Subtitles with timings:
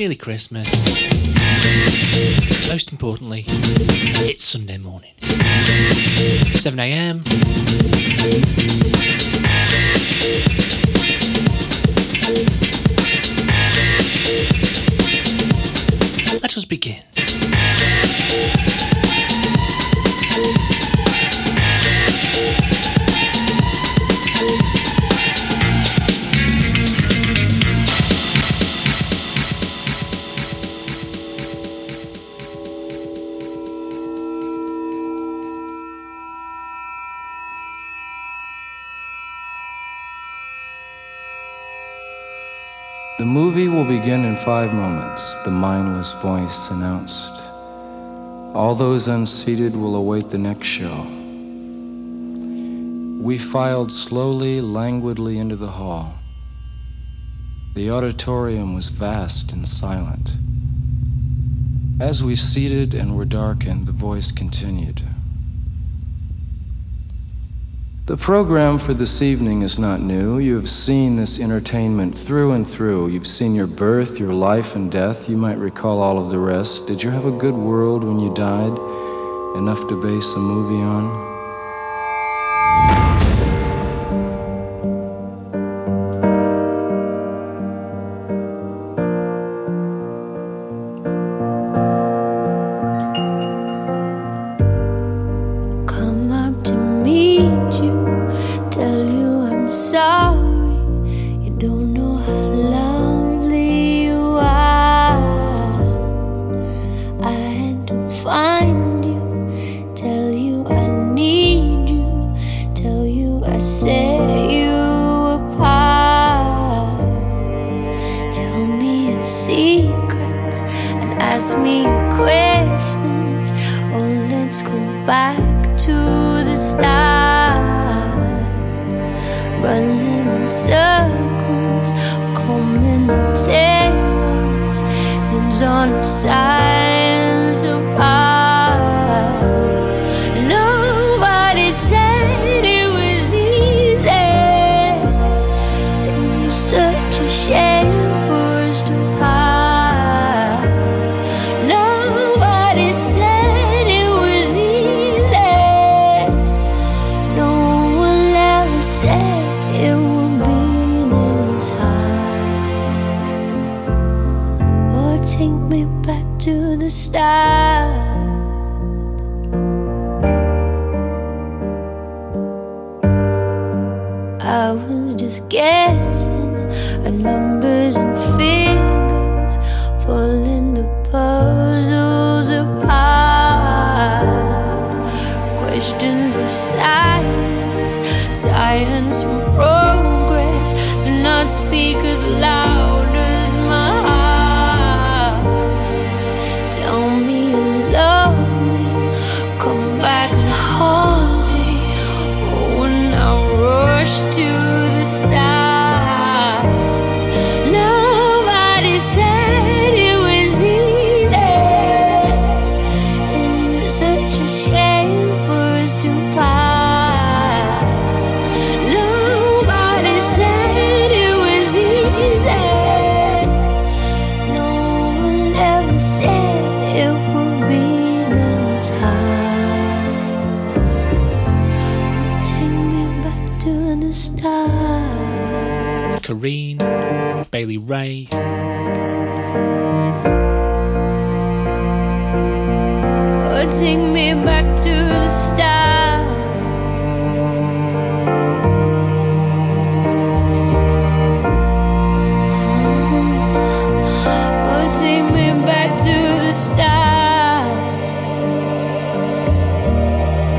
[0.00, 0.66] nearly Christmas.
[2.70, 3.44] Most importantly,
[4.26, 5.12] it's Sunday morning.
[5.20, 7.20] 7am.
[16.40, 17.09] Let us begin.
[43.50, 47.34] Movie will begin in five moments, the mindless voice announced.
[48.54, 51.04] All those unseated will await the next show.
[53.20, 56.14] We filed slowly, languidly into the hall.
[57.74, 60.34] The auditorium was vast and silent.
[61.98, 65.02] As we seated and were darkened, the voice continued.
[68.10, 70.40] The program for this evening is not new.
[70.40, 73.06] You have seen this entertainment through and through.
[73.06, 75.28] You've seen your birth, your life, and death.
[75.28, 76.88] You might recall all of the rest.
[76.88, 78.76] Did you have a good world when you died?
[79.56, 81.29] Enough to base a movie on?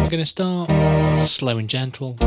[0.10, 0.70] going to start
[1.18, 2.18] slow and gentle.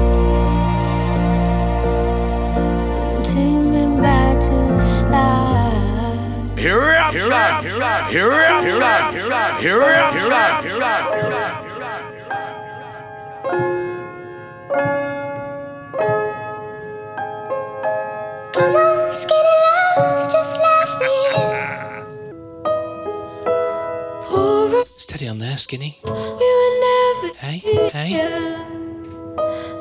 [6.57, 10.63] Here we are, here we are, here we are, here we are, here we are,
[10.63, 11.14] here we.
[25.15, 25.97] Steady on there, skinny.
[26.03, 26.11] We
[27.37, 27.59] hey,
[27.93, 28.57] hey.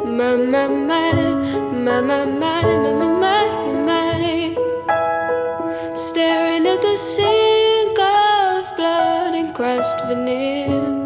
[0.05, 1.11] My, my, my,
[1.71, 4.55] my, my, my, my, my, my,
[5.95, 11.02] Staring at the sink of blood and crushed veneer.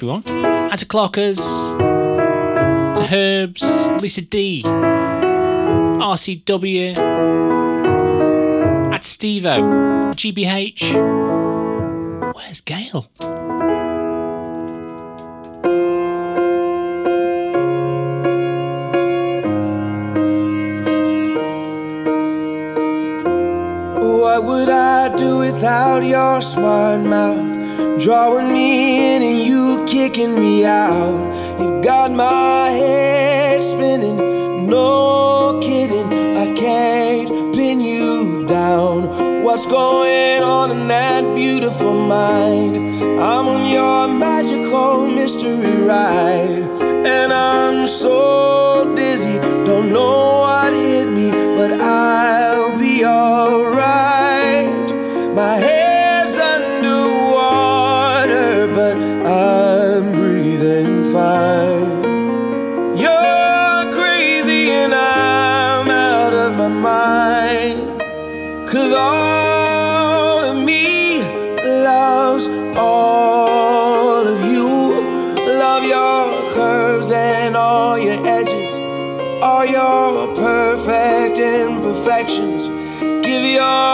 [0.00, 0.22] everyone.
[0.26, 1.36] And to Clockers,
[2.96, 3.62] to Herbs,
[4.00, 4.62] Lisa D,
[6.00, 6.96] RCW,
[8.94, 9.60] at Stevo,
[10.14, 10.94] GBH.
[12.34, 13.10] Where's Gail?
[41.80, 42.76] for mine.
[43.18, 46.64] I'm on your magical mystery ride,
[47.06, 54.19] and I'm so dizzy, don't know what hit me, but I'll be alright.
[83.60, 83.89] your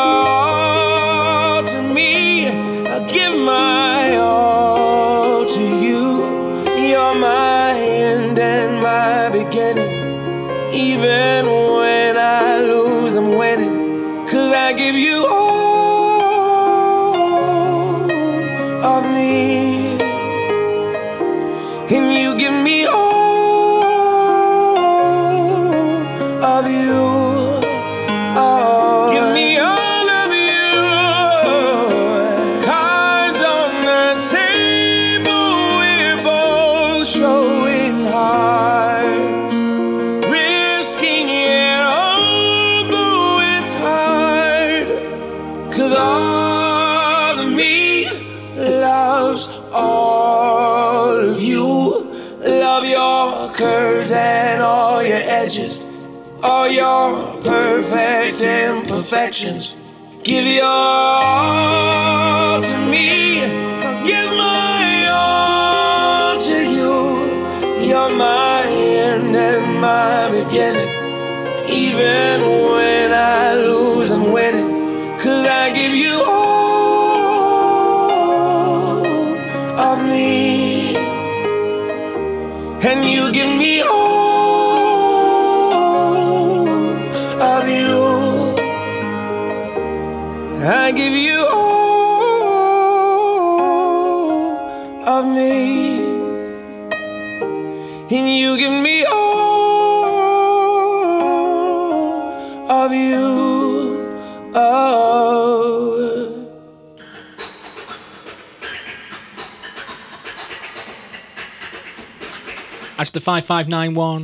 [113.27, 114.23] 5591.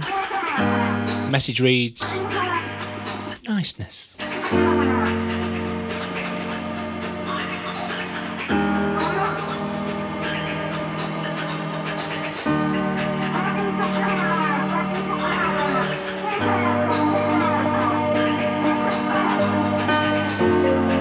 [1.29, 2.23] Message reads
[3.49, 4.15] Niceness.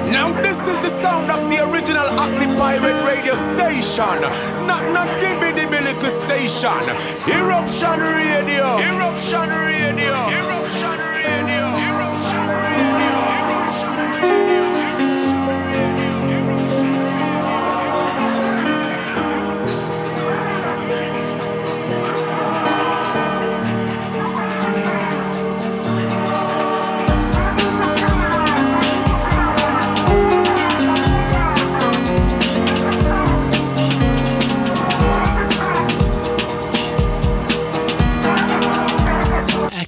[0.10, 4.61] Now this is the sound of the original ugly Pirate radio station
[6.62, 6.90] eruption.
[7.28, 8.78] Eruption radio.
[8.78, 10.30] Eruption radio.
[10.30, 10.61] Eruption.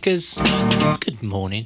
[0.04, 0.38] Packers,
[1.00, 1.66] good morning.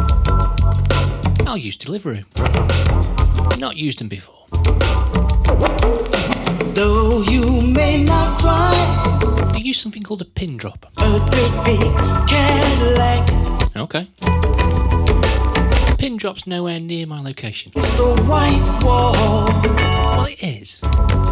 [1.51, 2.23] I'll use Deliveroo.
[3.59, 4.45] Not used them before.
[6.73, 10.85] Though you may not drive I use something called a pin drop.
[10.97, 11.81] a great big
[12.29, 14.07] Cadillac, Okay.
[15.97, 17.73] Pin drop's nowhere near my location.
[17.75, 19.13] it's the white wall,
[20.15, 20.79] Well, it is,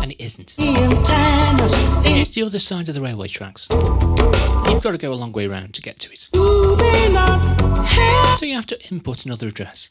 [0.02, 0.56] and it isn't.
[0.58, 3.68] It's the other side of the railway tracks.
[3.72, 6.28] You've got to go a long way round to get to it.
[6.34, 7.42] you may not
[7.86, 9.90] have So you have to input another address.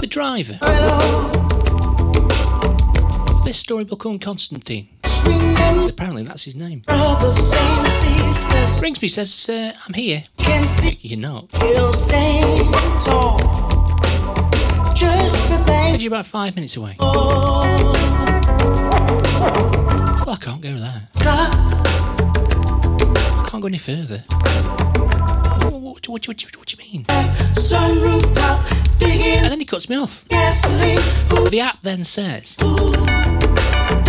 [0.00, 0.58] The driver.
[3.44, 4.88] This storybook on Constantine.
[5.88, 6.82] Apparently that's his name.
[9.00, 10.24] me, says, uh, I'm here.
[11.00, 11.48] You're not.
[14.96, 16.94] Said you're about five minutes away.
[17.00, 17.64] Well,
[20.30, 21.08] I can't go there.
[21.16, 24.18] I can't go any further.
[25.70, 27.04] What, what, what, what, do you mean?
[27.54, 28.64] Sunroof top,
[29.02, 30.24] And then he cuts me off.
[30.28, 31.00] gasoline.
[31.50, 32.56] The app then says,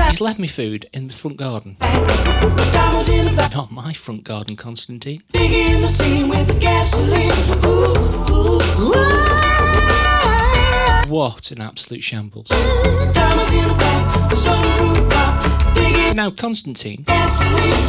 [0.10, 1.78] he's left me food in the front garden.
[1.80, 5.24] the Not my front garden, Constantine.
[5.32, 7.32] digging the scene with gasoline.
[7.66, 7.96] Ooh,
[8.32, 8.62] ooh,
[8.96, 9.35] ooh.
[11.08, 12.50] What an absolute shambles.
[16.16, 17.06] Now, Constantine,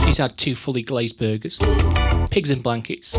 [0.05, 1.59] he's had two fully glazed burgers,
[2.31, 3.17] pigs in blankets,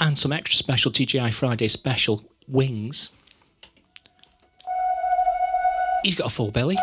[0.00, 3.10] and some extra special TGI Friday special wings.
[6.02, 6.76] He's got a full belly.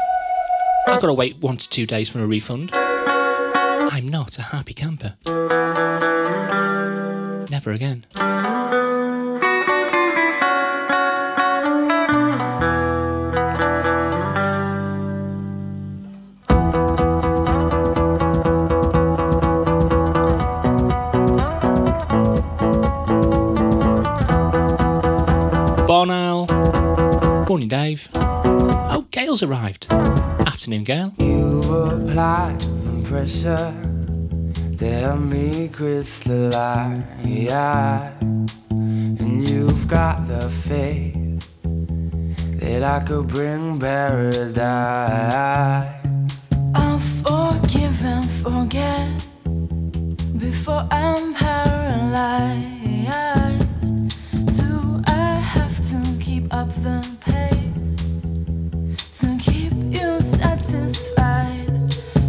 [0.87, 2.71] I've got to wait one to two days for a refund.
[2.73, 5.15] I'm not a happy camper.
[7.49, 8.05] Never again.
[27.53, 28.09] Morning, Dave.
[28.15, 29.85] Oh, Gail's arrived.
[29.91, 31.13] Afternoon, Gail.
[31.19, 32.57] You apply
[33.03, 33.71] pressure
[34.77, 37.03] to help me crystallize.
[38.71, 41.13] And you've got the faith
[42.59, 44.57] that I could bring paradise.
[46.73, 49.27] I'll forgive and forget
[50.39, 52.63] before I'm paralyzed.
[54.57, 57.13] Do I have to keep up the
[60.23, 61.69] satisfied?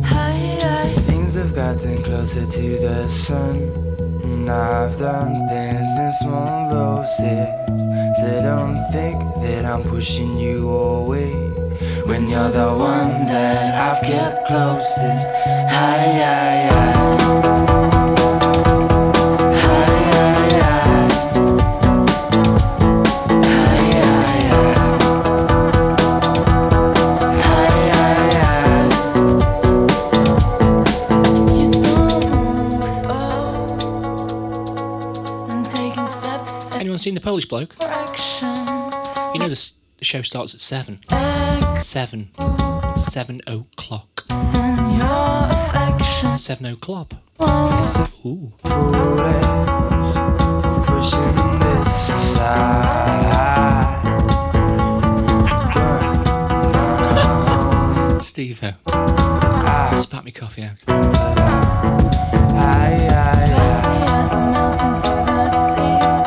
[0.04, 0.88] Hi, hi.
[1.06, 3.56] Things have gotten closer to the sun.
[4.22, 7.48] And I've done things in small doses.
[8.20, 11.32] So don't think that I'm pushing you away.
[12.06, 15.28] When you're the one that I've kept closest.
[15.76, 16.54] Hi, hi.
[16.70, 17.83] Hi,
[37.04, 37.74] seen the Polish bloke?
[37.82, 37.88] You
[39.38, 41.00] know the, the show starts at seven.
[41.78, 42.30] Seven.
[42.96, 44.24] Seven o'clock.
[46.38, 47.12] Seven o'clock.
[48.24, 48.54] Ooh.
[58.22, 58.60] Steve.
[58.62, 58.74] I,
[60.00, 60.82] Spat me coffee out.
[60.88, 60.94] I,
[63.10, 63.14] I.
[65.50, 66.23] I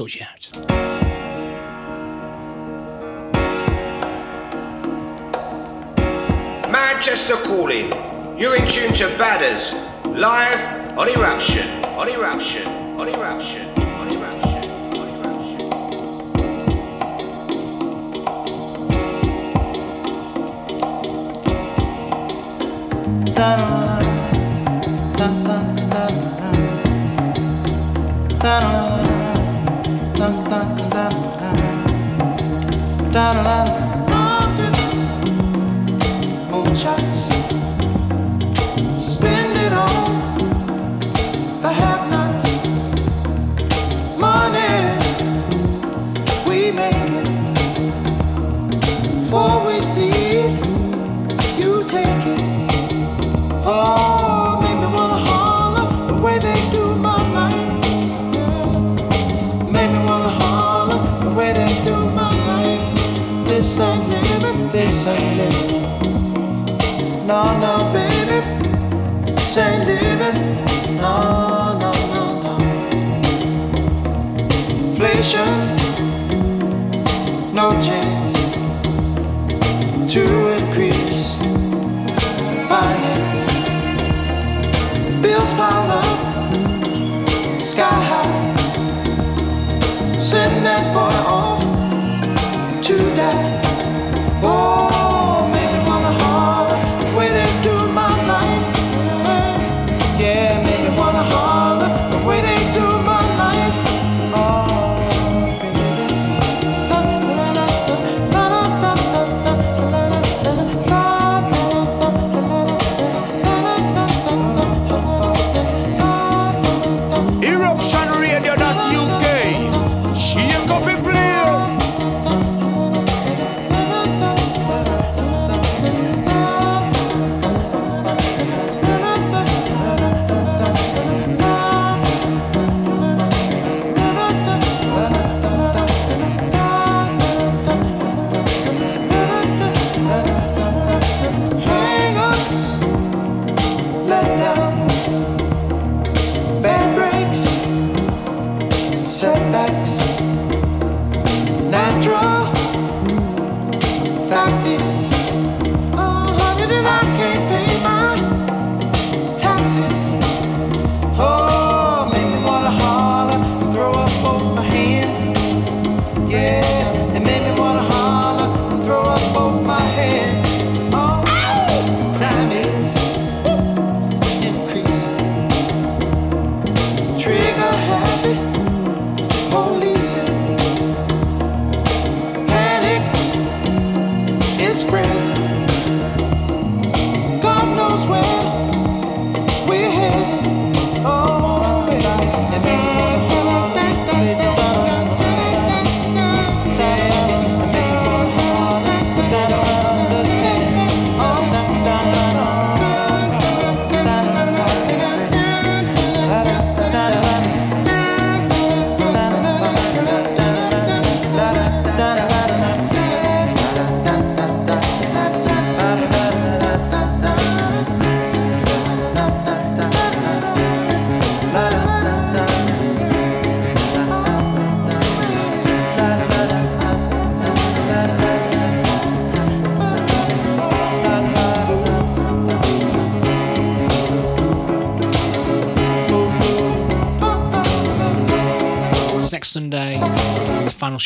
[0.00, 0.48] sort you out.
[6.72, 7.90] Manchester calling.
[8.38, 9.74] You're in tune to Badders.
[10.06, 12.66] Live on eruption, on eruption,
[12.98, 13.69] on eruption.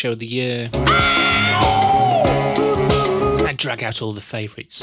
[0.05, 0.69] show of the year.
[3.49, 4.83] And drag out all the favourites.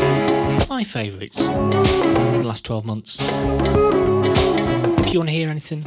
[0.67, 1.38] My favourites.
[1.38, 3.19] The last 12 months.
[3.21, 5.84] If you want to hear anything,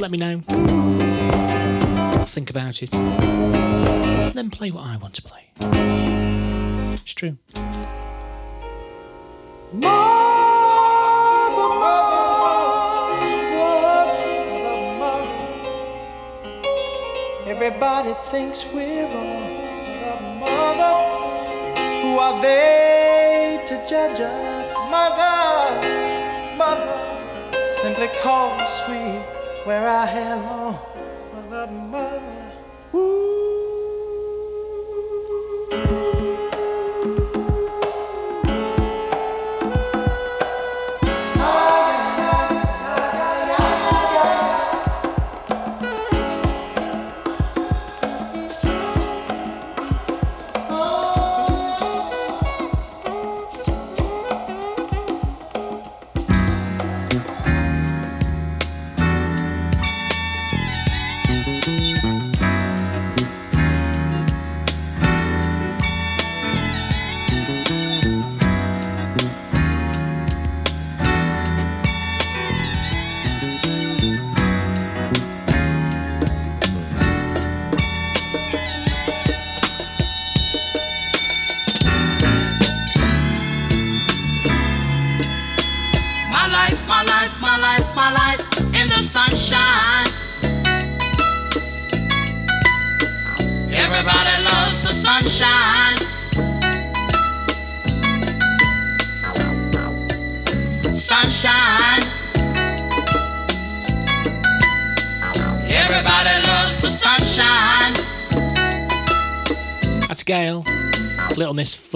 [0.00, 0.42] let me know.
[0.50, 2.90] I'll think about it.
[2.90, 5.25] Then play what I want to play.
[17.78, 19.50] Everybody thinks we're wrong,
[20.00, 20.96] but mother,
[22.00, 24.74] who are they to judge us?
[24.90, 29.20] Mother, mother, simply call me sweet
[29.66, 30.55] where I hair long.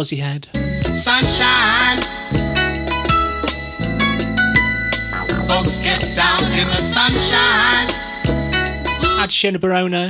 [0.01, 0.49] Fuzzy had.
[0.95, 2.01] Sunshine.
[5.47, 7.91] Folks get down in the sunshine.
[9.19, 10.09] Had Shona Barona.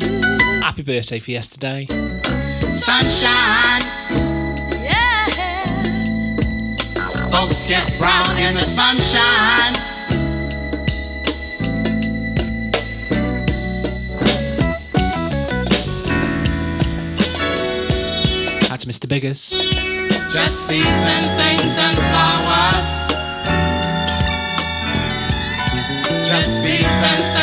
[0.62, 1.87] Happy birthday for yesterday.
[2.68, 3.83] Sunshine.
[4.81, 5.26] Yeah.
[7.33, 9.90] Folks get brown in the sunshine.
[18.90, 19.09] Mr.
[19.09, 19.79] Biggers
[20.30, 23.08] just bees and things and flowers.
[26.24, 27.39] Just bees and things.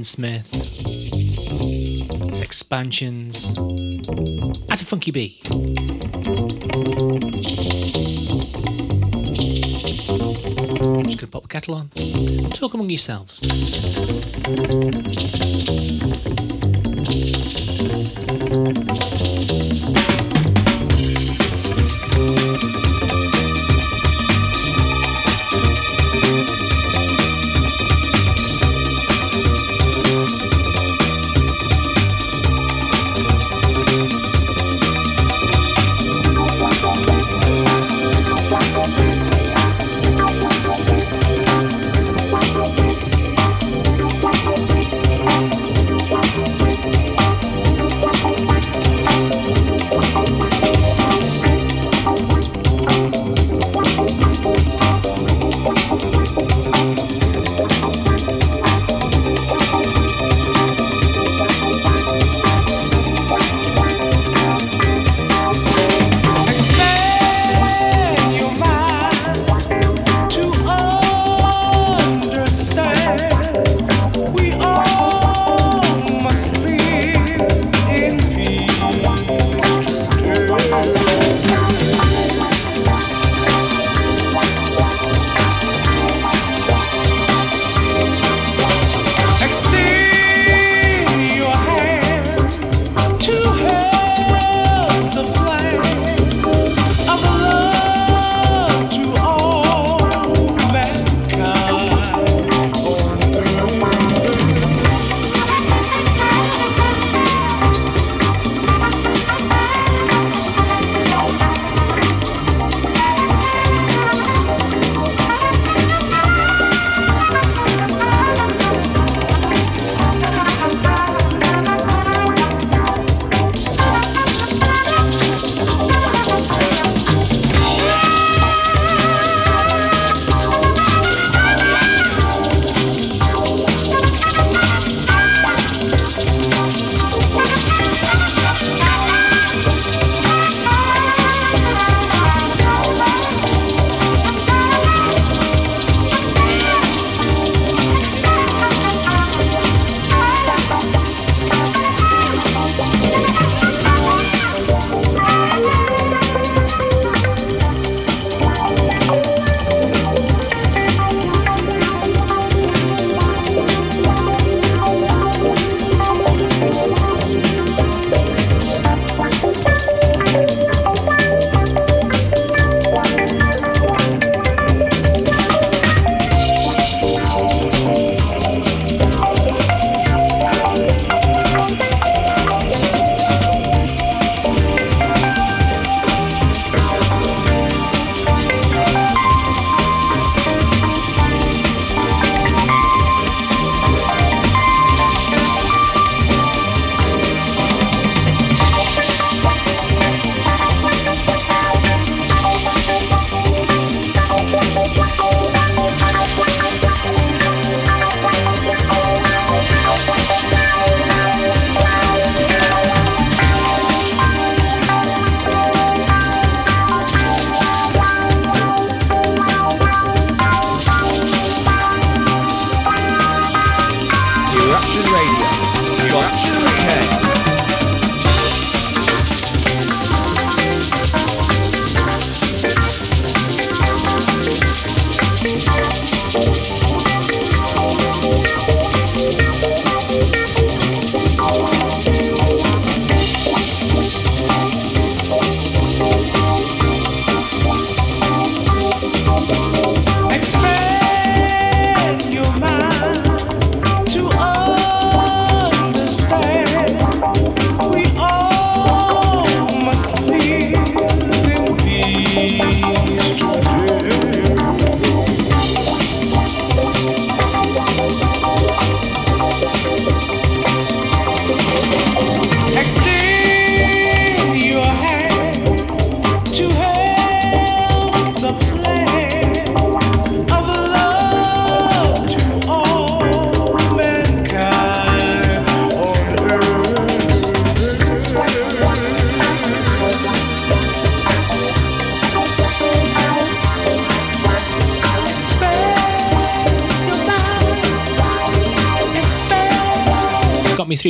[0.00, 0.48] Smith,
[2.42, 3.50] expansions,
[4.70, 5.42] at a funky beat.
[11.04, 11.90] Just gonna pop the kettle on.
[12.50, 13.38] Talk among yourselves.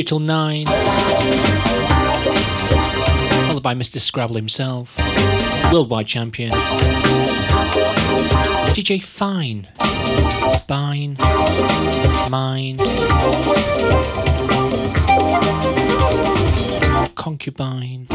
[0.03, 0.65] till 9.
[3.47, 3.99] Followed by Mr.
[3.99, 4.97] Scrabble himself,
[5.71, 6.51] worldwide champion.
[8.73, 9.67] DJ Fine.
[10.67, 11.17] fine,
[12.29, 12.77] Mine.
[17.15, 18.07] Concubine.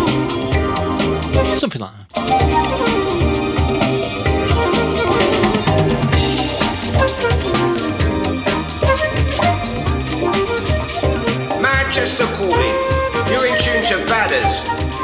[1.57, 3.08] Something like that.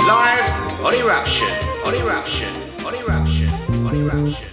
[0.06, 1.48] Live on Eruption.
[1.86, 2.52] On Eruption.
[2.84, 3.48] On Eruption.
[3.86, 4.43] On Eruption.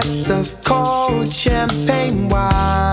[0.00, 2.87] Glass of cold champagne wine.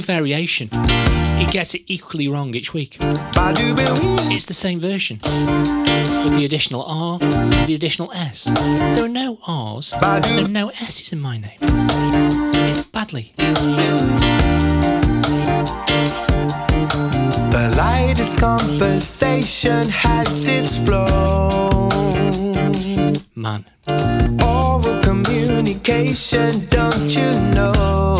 [0.00, 0.68] No variation.
[1.38, 2.96] He gets it equally wrong each week.
[3.00, 5.20] It's the same version.
[5.22, 8.44] With the additional R, the additional S.
[8.44, 11.58] There are no R's, there are no S's in my name.
[11.60, 13.32] It's badly.
[17.56, 21.88] The lightest conversation has its flow.
[23.34, 23.64] Man.
[24.42, 28.19] Oral communication, don't you know?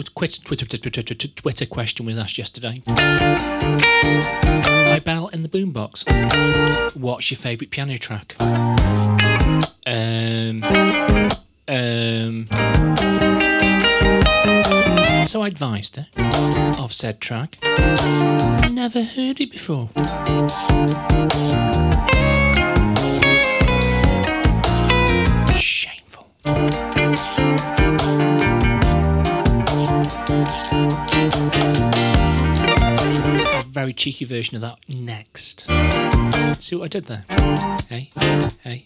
[0.00, 2.82] Twitter, Twitter, Twitter, Twitter question was asked yesterday.
[2.86, 6.96] My Bell in the Boombox.
[6.96, 8.34] What's your favourite piano track?
[9.84, 10.62] Um,
[11.68, 12.46] um,
[15.26, 16.06] so I advised her
[16.78, 17.58] of said track.
[18.70, 19.90] Never heard it before.
[33.92, 35.66] cheeky version of that next.
[36.60, 37.24] See what I did there?
[37.88, 38.10] Hey,
[38.62, 38.84] hey.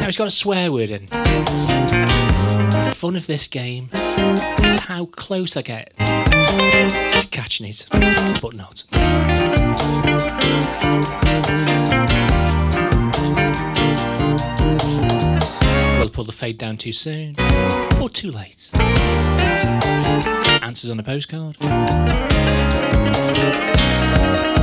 [0.00, 1.06] Now it's got a swear word in.
[1.06, 7.86] The fun of this game is how close I get to catching it,
[8.40, 8.84] but not
[16.02, 17.34] will pull the fade down too soon
[18.00, 18.70] or too late.
[20.62, 21.56] Answers on a postcard.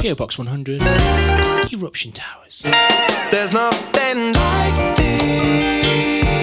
[0.01, 0.81] PO Box 100.
[1.71, 2.61] Eruption Towers.
[3.31, 6.38] There's nothing like this.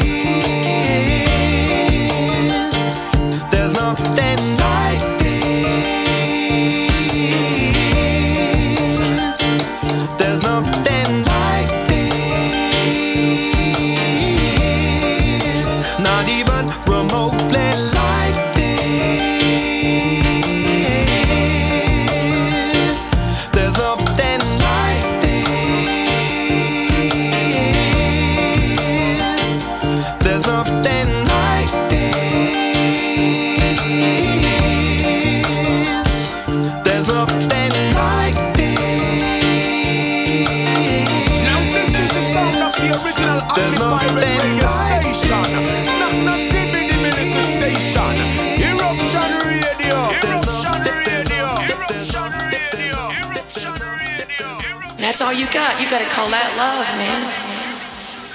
[55.56, 57.22] got, you gotta call that love, man.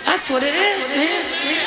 [0.09, 1.61] That's what it is, man.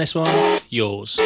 [0.00, 0.60] this one?
[0.70, 1.18] Yours.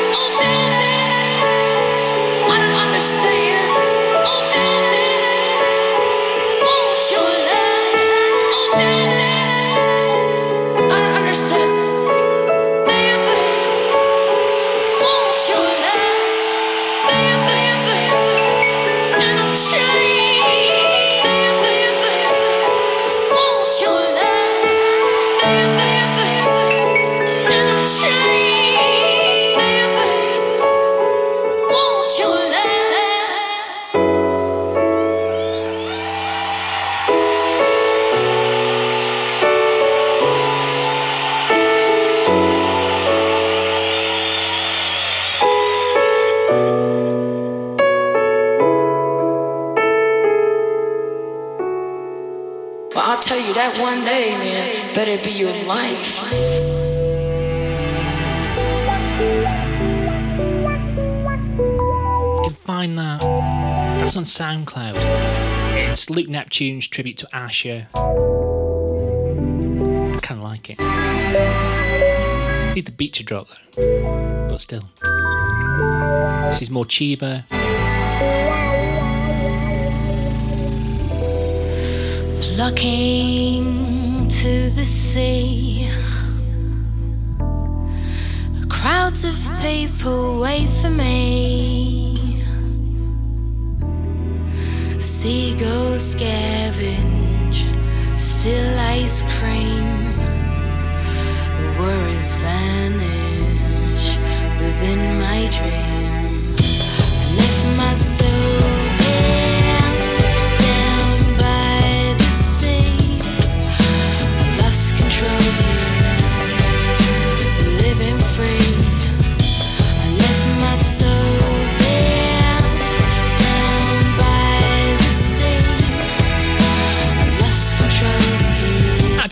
[55.24, 56.22] Be your life.
[62.36, 63.20] You can find that.
[63.98, 64.96] That's on SoundCloud.
[65.90, 67.86] It's Luke Neptune's tribute to Asher.
[67.94, 68.00] I
[70.20, 70.78] kind of like it.
[72.74, 74.90] Need the beat to drop though, but still.
[76.50, 77.44] This is more Chiba.
[82.42, 83.83] Flocking
[84.28, 85.88] to the sea.
[88.68, 92.42] Crowds of people wait for me.
[94.98, 97.64] Seagulls scavenge,
[98.18, 100.14] still ice cream.
[101.78, 104.16] Worries vanish
[104.60, 106.54] within my dream.
[106.56, 108.58] I left my soul
[108.98, 109.53] there,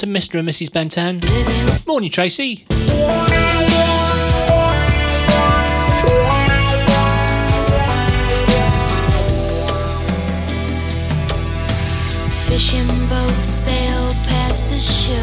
[0.03, 0.40] to Mr.
[0.40, 0.72] and Mrs.
[0.72, 1.20] Ben 10.
[1.86, 2.64] Morning, Tracy.
[12.48, 15.16] Fishing boats sail past the shore.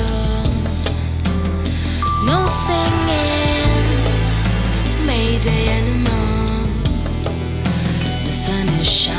[2.26, 3.39] No singing,
[8.26, 9.19] The sun is shining,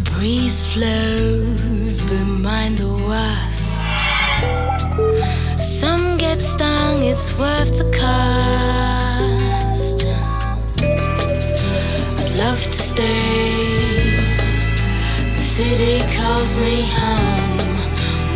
[0.00, 3.86] cool breeze flows behind the wasp.
[5.58, 9.24] Some get stung, it's worth the cost.
[12.18, 14.16] I'd love to stay.
[15.34, 17.76] The city calls me home.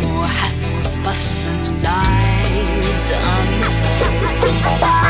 [0.03, 3.69] More hassles, fuss, and lies on the
[4.79, 5.04] phone.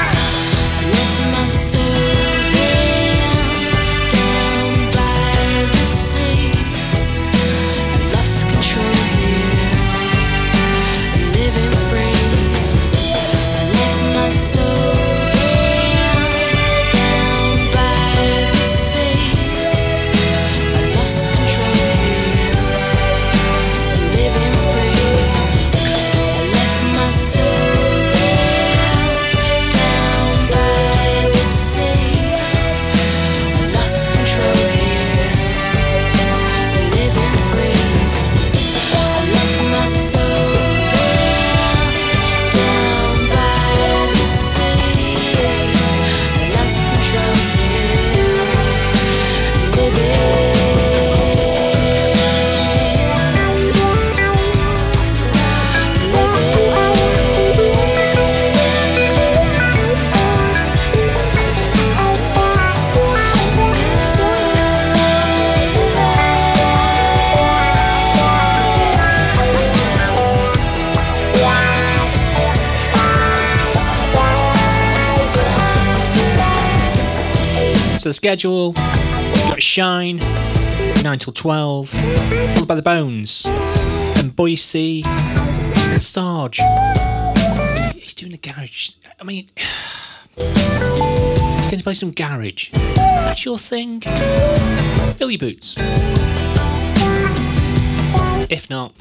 [78.16, 78.68] schedule.
[78.68, 80.18] You've got Shine,
[81.04, 81.92] 9 till 12,
[82.66, 86.62] by The Bones, and Boise, and Sarge.
[87.94, 88.92] He's doing the garage.
[89.20, 89.50] I mean,
[90.38, 92.70] he's going to play some garage.
[92.72, 94.02] That's your thing?
[94.02, 95.76] Fill your boots.
[98.50, 98.94] If not,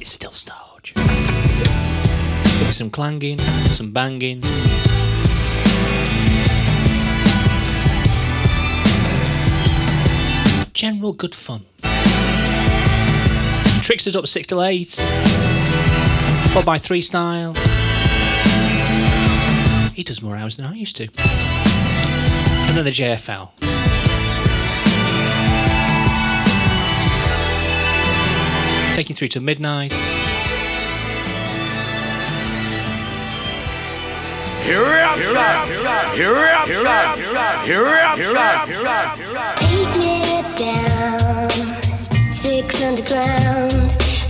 [0.00, 0.92] it's still Sarge.
[0.94, 4.42] There'll be some clanging, some banging.
[10.74, 11.64] general good fun.
[13.82, 14.92] Tricksters up 6 to 8,
[16.52, 17.54] 4 by 3 style.
[19.94, 21.04] He does more hours than I used to.
[21.04, 23.52] And then the JFL.
[28.94, 29.92] Taking through to midnight.
[34.64, 39.56] Here we are, here we are, here we are, here we are, here we are.
[39.56, 40.13] Take me
[42.82, 43.72] underground,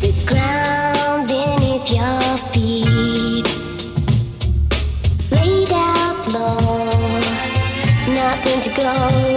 [0.01, 3.47] the ground beneath your feet.
[5.31, 6.89] Laid out low,
[8.13, 9.34] nothing to go.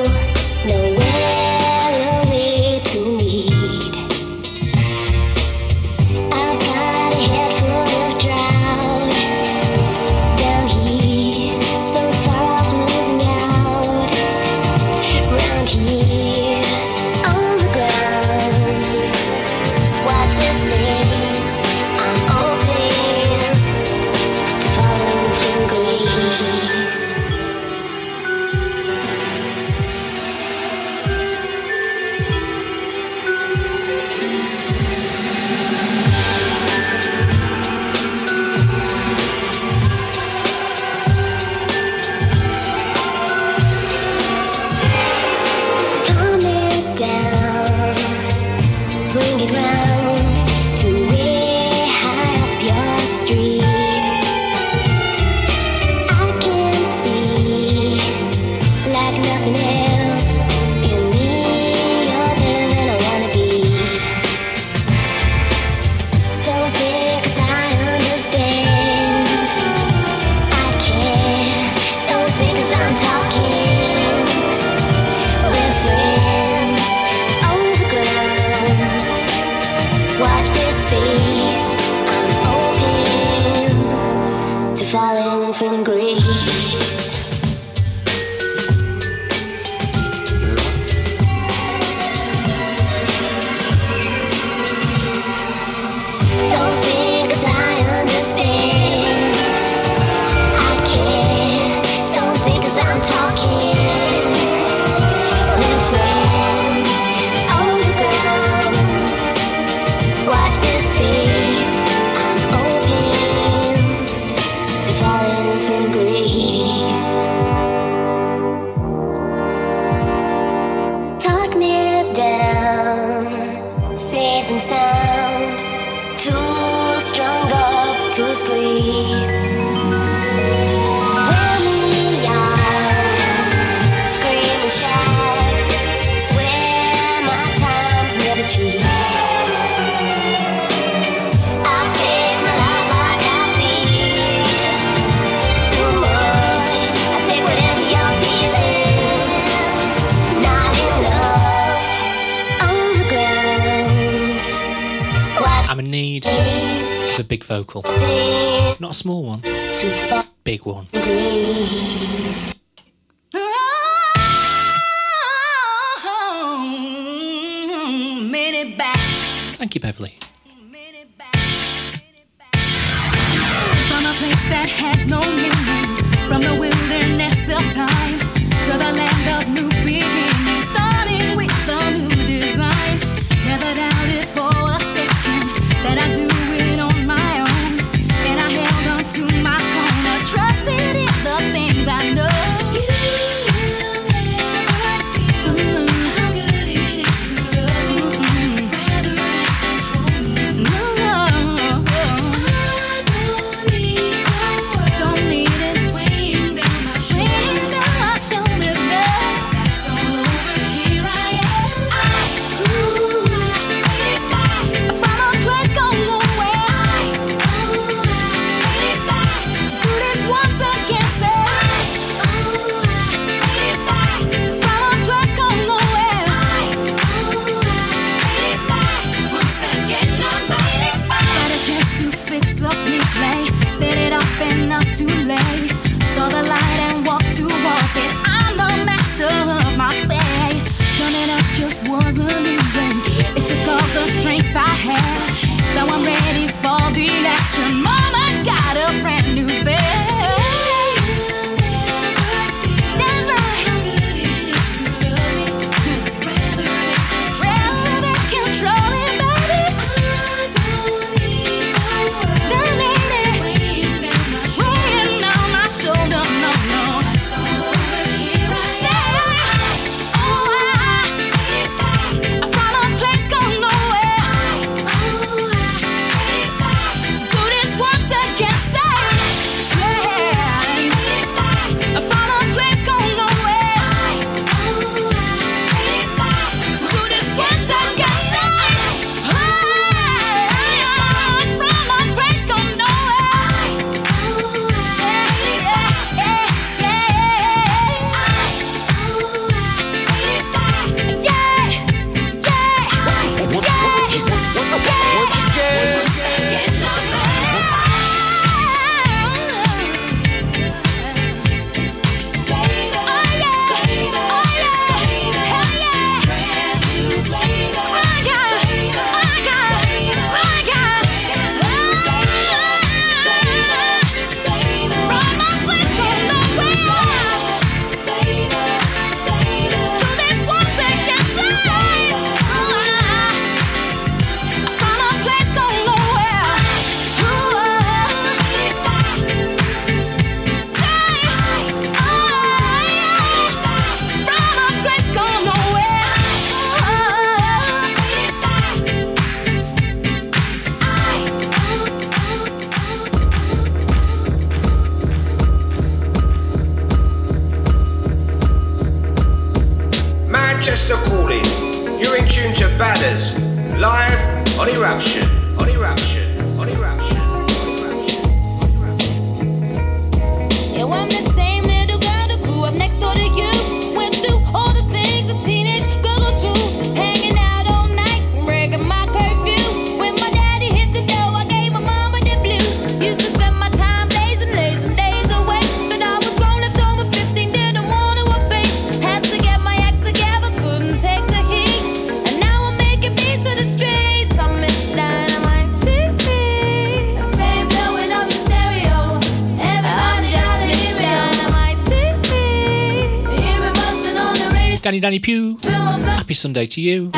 [404.99, 405.59] Danny Danny Pew.
[405.63, 407.11] Happy Sunday to you.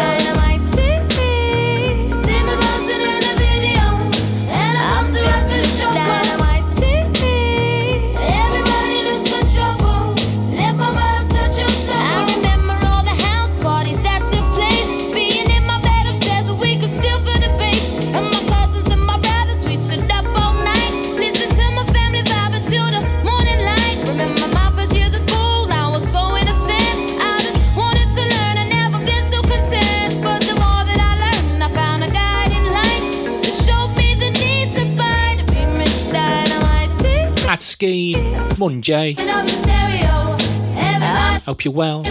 [38.60, 38.82] Monday.
[38.82, 39.16] Jay.
[41.46, 42.04] Hope you're well.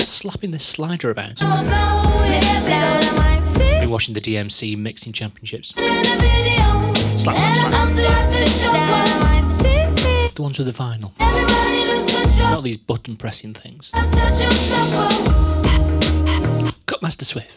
[0.00, 1.38] Slapping this slider about.
[3.78, 5.72] Been watching the DMC mixing championships.
[7.22, 7.36] Slap.
[10.34, 11.12] The ones with the vinyl.
[12.40, 13.92] Not these button pressing things.
[16.86, 17.55] Cutmaster Swift.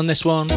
[0.00, 0.48] on this one.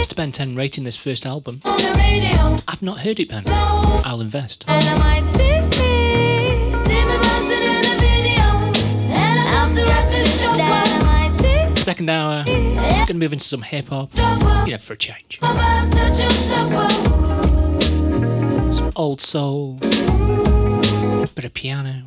[0.00, 0.16] Mr.
[0.16, 1.60] Ben 10 rating this first album.
[1.66, 3.42] I've not heard it, Ben.
[3.46, 4.64] I'll invest.
[11.76, 14.10] Second hour, gonna move into some hip hop,
[14.66, 15.38] Yeah, for a change.
[18.74, 19.78] Some old soul
[21.62, 22.02] piano.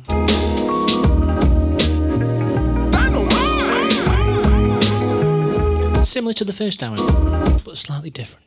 [6.04, 6.96] Similar to the first hour,
[7.64, 8.45] but slightly different.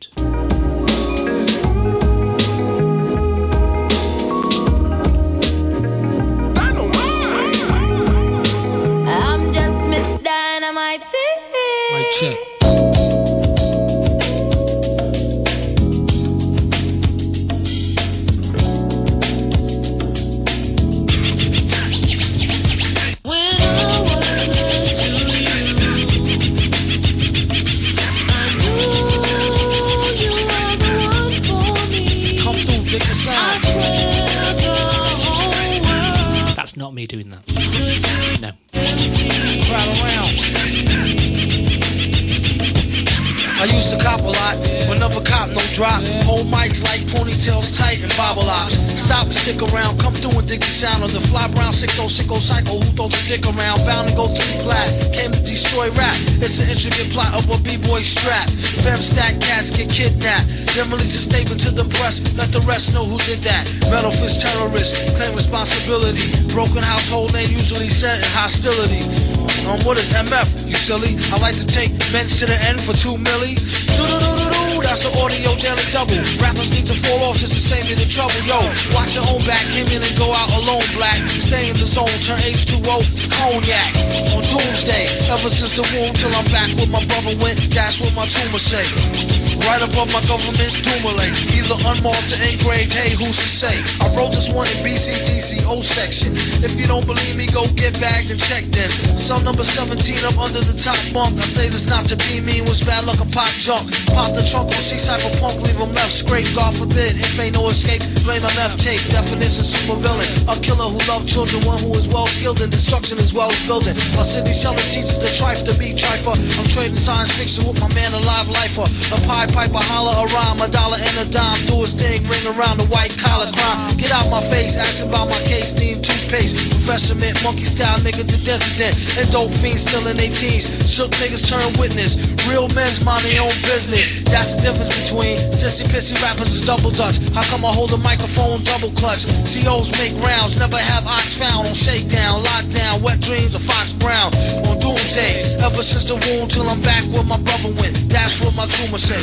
[63.46, 63.62] that
[63.94, 66.34] metal fist terrorist claim responsibility.
[66.50, 69.06] Broken household name usually set in hostility.
[69.38, 71.14] Um, I'm with an MF, you silly.
[71.30, 73.54] I like to take men's to the end for two milli.
[73.94, 76.18] Doo-doo-doo-doo-doo, that's the audio daily double.
[76.42, 78.34] Rappers need to fall off just to save me the trouble.
[78.50, 78.58] Yo,
[78.98, 81.22] watch your own back, Him in and go out alone, black.
[81.30, 83.90] Stay in the zone, turn H2O to cognac.
[84.34, 88.10] On doomsday, ever since the womb till I'm back with my brother went, that's what
[88.18, 89.39] my tumor say.
[89.70, 91.30] Right above my government Dumile.
[91.54, 93.78] Either unmarked or engraved, hey, who's to say?
[94.02, 96.34] I wrote this one in BCDC O section.
[96.66, 98.90] If you don't believe me, go get bagged and check then.
[99.14, 99.94] Cell number 17
[100.26, 101.38] up under the top bunk.
[101.38, 103.86] I say this not to be mean, was bad luck a pop junk.
[104.10, 106.50] Pop the trunk on C cypherpunk, leave him left scrape.
[106.58, 108.46] God forbid, if ain't no escape, blame
[108.78, 109.02] tape.
[109.10, 110.30] Definition super villain.
[110.46, 113.58] A killer who loved children, one who is well skilled in destruction as well as
[113.66, 113.98] building.
[114.22, 116.38] A city seller teaches the trife to be trifer.
[116.38, 118.86] I'm trading science fiction with my man, a live lifer.
[118.86, 121.58] A pie piper, holler a rhyme, a dollar and a dime.
[121.66, 123.98] Do his thing, ring around the white collar crime.
[123.98, 126.54] Get out my face, asking about my case, need toothpaste.
[126.86, 128.96] Professor mint, monkey style nigga to death to death.
[129.18, 130.70] And dope fiends still in their teens.
[130.86, 132.14] Shook niggas turn witness.
[132.50, 134.26] Real men's mind their own business.
[134.26, 137.22] That's the difference between sissy pissy rappers is double dutch.
[137.38, 139.30] How come I hold a microphone double clutch?
[139.46, 144.34] COs make rounds, never have ox found on shakedown, lockdown, wet dreams of Fox Brown
[144.66, 145.62] on doomsday.
[145.62, 147.94] Ever since the wound till I'm back where my brother went.
[148.10, 149.22] That's what my tumor said.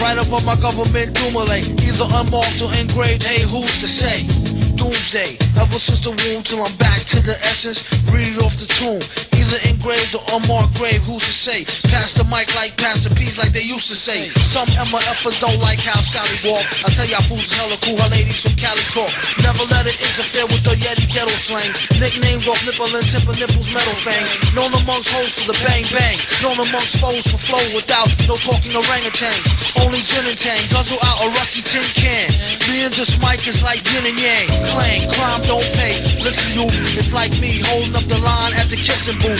[0.00, 1.60] Right above my government Dumile.
[1.60, 4.24] Either unmarked or engraved, hey, who's to say?
[4.80, 7.84] Doomsday, ever since the womb till I'm back to the essence.
[8.08, 9.04] Read off the tomb.
[9.50, 11.66] Either engraved or unmarked grave, who's to say?
[11.90, 14.30] Pass the mic like pass the P's like they used to say.
[14.30, 16.62] Some MFers don't like how Sally walk.
[16.86, 19.10] I tell y'all fools hella cool, her ladies from Cali talk.
[19.42, 21.66] Never let it interfere with the Yeti ghetto slang.
[21.98, 24.22] Nicknames off nipple and tip of nipples metal fang.
[24.54, 26.14] Known amongst hoes for the bang bang.
[26.46, 29.50] Known amongst foes for flow without no talking orangutans.
[29.82, 32.30] Only gin and tang, guzzle out a rusty tin can.
[32.70, 34.46] Me and this mic is like yin and yang.
[34.70, 35.98] Clang, crime don't pay.
[36.22, 39.39] Listen, you, it's like me holding up the line at the kissing booth.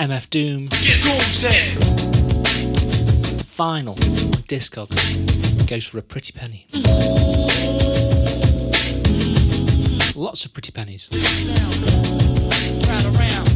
[0.00, 0.66] This is MF Doom.
[0.68, 1.74] Doomsday.
[3.36, 3.98] The final on
[4.48, 6.66] Discogs goes for a pretty penny.
[10.16, 11.08] Lots of pretty pennies.
[12.88, 13.48] Right around.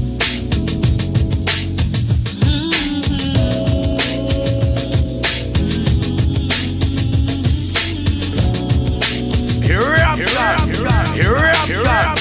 [9.65, 12.19] Here up, here up, here up, here up,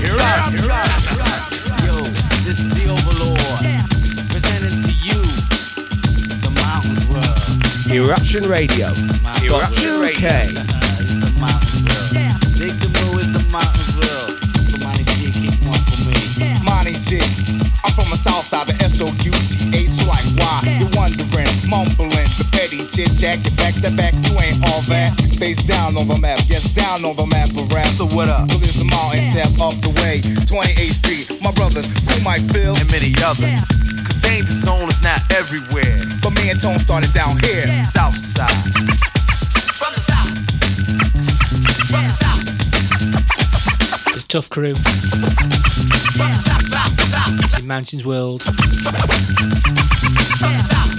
[0.00, 1.07] here up,
[8.08, 8.88] Eruption Radio.
[9.44, 10.48] Eruption UK.
[10.48, 12.40] the Mountains World.
[12.56, 14.32] Big Demo is the Mountains World.
[14.72, 16.16] Somebody G, kick one for me.
[16.64, 17.20] Monty G.
[17.84, 20.80] I'm from the south side, the S-O-U-T-H, like why?
[20.80, 25.12] You're wondering, mumbling, the petty chit chat, get back to back, you ain't all that.
[25.36, 27.92] Face down on the map, yes, down on the map of rap.
[27.92, 28.48] So what up?
[28.48, 31.42] Well, there's a mountain tap up the way, 28th Street.
[31.44, 33.77] My brothers, cool Mike Phil, and many others.
[34.28, 35.98] Cause Danger Zone is not everywhere.
[36.22, 37.80] But me and Tone started down here.
[37.82, 38.50] South side.
[39.72, 40.28] From the south.
[41.88, 42.42] From the south.
[44.14, 44.74] It's a tough crew.
[44.74, 44.84] From
[46.28, 46.68] the south.
[46.70, 47.00] South.
[47.10, 47.58] South.
[47.58, 48.42] In Mountains World.
[48.42, 48.62] From the
[50.52, 50.94] the south.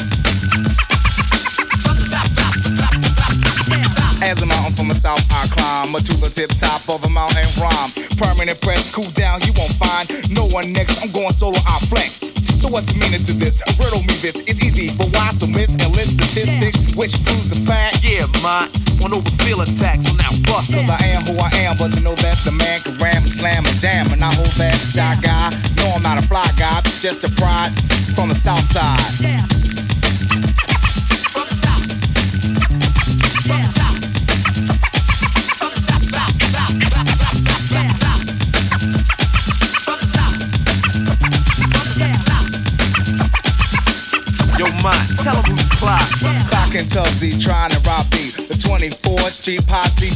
[4.22, 7.46] As a mountain from the south, I climb to the tip top of a mountain
[7.62, 7.90] rhyme.
[8.18, 11.02] Permanent press, cool down, you won't find no one next.
[11.02, 12.39] I'm going solo, I flex.
[12.60, 13.64] So what's the meaning to this?
[13.80, 14.44] Riddle me this.
[14.44, 18.04] It's easy, but why so miss and list statistics, which proves the fact?
[18.04, 18.68] Yeah, man.
[19.00, 20.84] On over field attacks, I'm now busting.
[20.84, 23.32] Cause I am who I am, but you know that the man can ram and
[23.32, 24.12] slam and jam.
[24.12, 25.56] And I hold that shy guy.
[25.80, 27.72] No, I'm not a fly guy, just a pride
[28.12, 29.00] from the south side.
[29.24, 29.79] From
[45.24, 46.02] tell them who's Clock.
[46.48, 48.32] Sock and Tubbsy trying to rob me.
[48.48, 50.16] The 24th Street posse.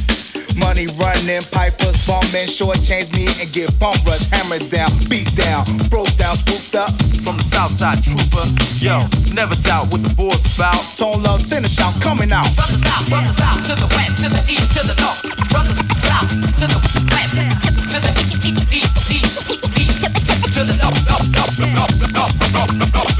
[0.56, 6.14] Money running, pipers bumping, shortchange me and get bump rush, hammered down, beat down, broke
[6.16, 6.94] down, spooked up.
[7.26, 8.46] From the Southside trooper,
[8.78, 9.02] yo,
[9.34, 10.78] never doubt what the boy's about.
[10.96, 12.46] Tone love, send a shout, coming out.
[12.54, 15.26] From the south, from the south, to the west, to the east, to the north.
[15.50, 15.74] From the
[16.06, 16.80] south, to the
[17.10, 22.54] west, to the east, east, east, east, east, to the north, north, north, north, north,
[22.54, 23.13] north, north, north.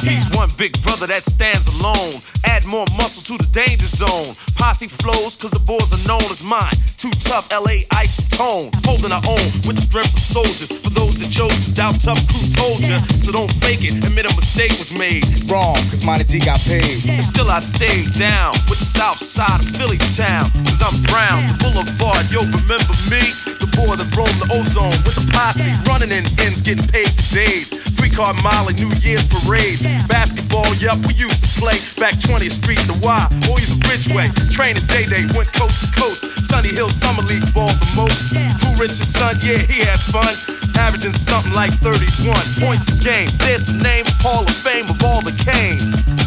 [0.00, 2.22] He's one big brother that stands alone.
[2.44, 4.34] Add more muscle to the danger zone.
[4.56, 6.74] Posse flows, cause the boys are known as mine.
[6.96, 8.70] Too tough, LA ice tone.
[8.84, 10.70] Holding our own with the strength of soldiers.
[10.82, 13.02] For those that chose to doubt tough crew told ya.
[13.22, 15.24] So don't fake it, admit a mistake was made.
[15.50, 17.10] Wrong, cause Monty G got paid.
[17.10, 20.50] And still I stayed down with the south side of Philly town.
[20.66, 23.22] Cause I'm brown, the boulevard, yo, remember me?
[23.58, 25.70] The boy that roamed the ozone with the posse.
[25.86, 27.70] Running in ends, getting paid for days.
[27.98, 29.81] Three car mile and New Year's parades.
[30.08, 31.78] Basketball, yup, we used to play.
[31.98, 34.30] Back 20th Street, the Y, or either Ridgeway.
[34.50, 36.24] Training day day, went coast to coast.
[36.46, 38.34] Sunny Hill Summer League ball the most.
[38.60, 40.32] Pooh Richardson, yeah, he had fun.
[40.78, 43.30] Averaging something like 31 points a game.
[43.42, 45.78] A name, Hall of Fame of all that came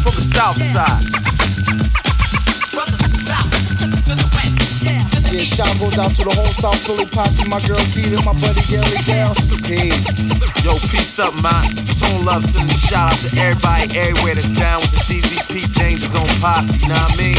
[0.02, 2.05] from the South Side.
[5.36, 8.64] Yeah, shout goes out to the whole South Philly posse, my girl Keita, my buddy
[8.72, 9.36] Gary Gal.
[9.68, 10.24] Peace.
[10.64, 11.76] Yo, peace up, man.
[12.00, 16.08] Tone love, sending a shout out to everybody everywhere that's down with the DZP Danger
[16.08, 17.36] Zone posse, you know what I mean?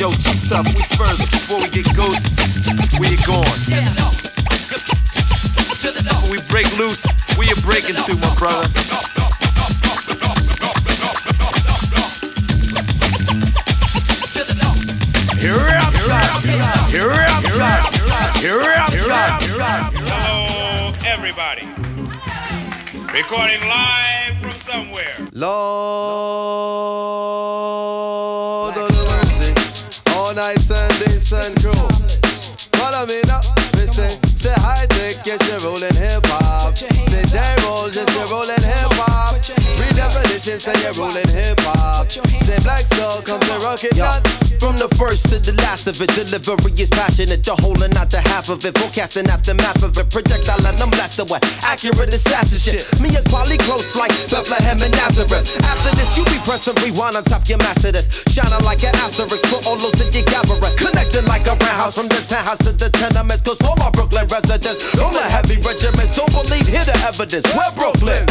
[0.00, 2.32] Yo, too tough, we further before we get ghosted.
[2.96, 3.44] Where you going?
[5.92, 7.04] Before we break loose,
[7.36, 8.64] where you breaking to, my brother?
[15.40, 17.40] Here we are, here we are, here we are,
[18.90, 19.88] here we are.
[19.96, 21.64] Hello, everybody.
[23.10, 25.16] Recording live from somewhere.
[25.32, 25.56] Lord
[28.76, 29.54] of the mercy.
[30.14, 31.88] All night Sunday, sun crew.
[32.78, 33.40] Follow me now.
[33.80, 36.76] Listen, say high tech, yes, you're rolling hip hop.
[36.76, 39.40] Say J roll, yes, you're rolling hip hop.
[39.80, 42.12] Redefinition, say you're rolling hip hop.
[42.12, 44.22] Say black soul, come to rock it, Yo, gun.
[44.60, 47.40] From the first to the last of it, delivery is passionate.
[47.40, 48.76] The whole and not the half of it.
[48.76, 50.12] Forecasting aftermath of it.
[50.12, 52.84] Projectile and I'm blasted with accurate assassin shit.
[53.00, 55.48] Me and quality close like Bethlehem and Nazareth.
[55.64, 58.20] After this, you be pressing rewind on top your master this.
[58.28, 60.60] Shining like an asterisk for all those that you gather.
[60.76, 63.40] Connecting like a roundhouse from the townhouse to the tenements.
[63.40, 67.46] Cause all my Brooklyn residents, all the heavy regiments don't believe, hear the evidence.
[67.54, 68.26] We're Brooklyn.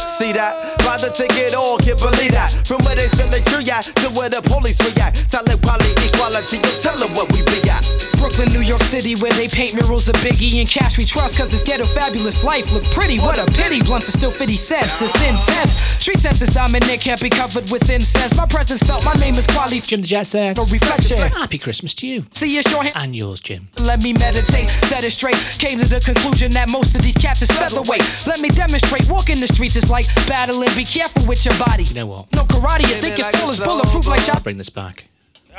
[0.00, 0.80] See that?
[0.80, 2.50] Buy the ticket, all can't believe that.
[2.64, 5.30] From where they sell the tree at to where the police react.
[5.30, 8.07] Tell it quality, equality, you tell them what we be at.
[8.28, 11.50] Brooklyn, New York City, where they paint murals of Biggie and cash we trust, cause
[11.50, 13.18] this ghetto fabulous life look pretty.
[13.18, 15.72] What a pity, blunts are still 50 cents, it's intense.
[15.96, 18.36] Street sense is dominant, can't be covered with incense.
[18.36, 19.80] My presence felt, my name is Kweli.
[19.86, 21.16] Jim the Jet said, No reflection.
[21.16, 22.26] Happy Christmas to you.
[22.34, 22.94] See you short.
[22.94, 23.68] And yours, Jim.
[23.80, 25.36] Let me meditate, set it straight.
[25.58, 28.04] Came to the conclusion that most of these cats is featherweight.
[28.26, 29.08] Let me demonstrate.
[29.08, 30.68] Walking the streets is like battling.
[30.76, 31.84] Be careful with your body.
[31.84, 32.30] You know what?
[32.34, 34.44] No karate, you think your soul is bulletproof like shot.
[34.44, 35.08] Bring this back.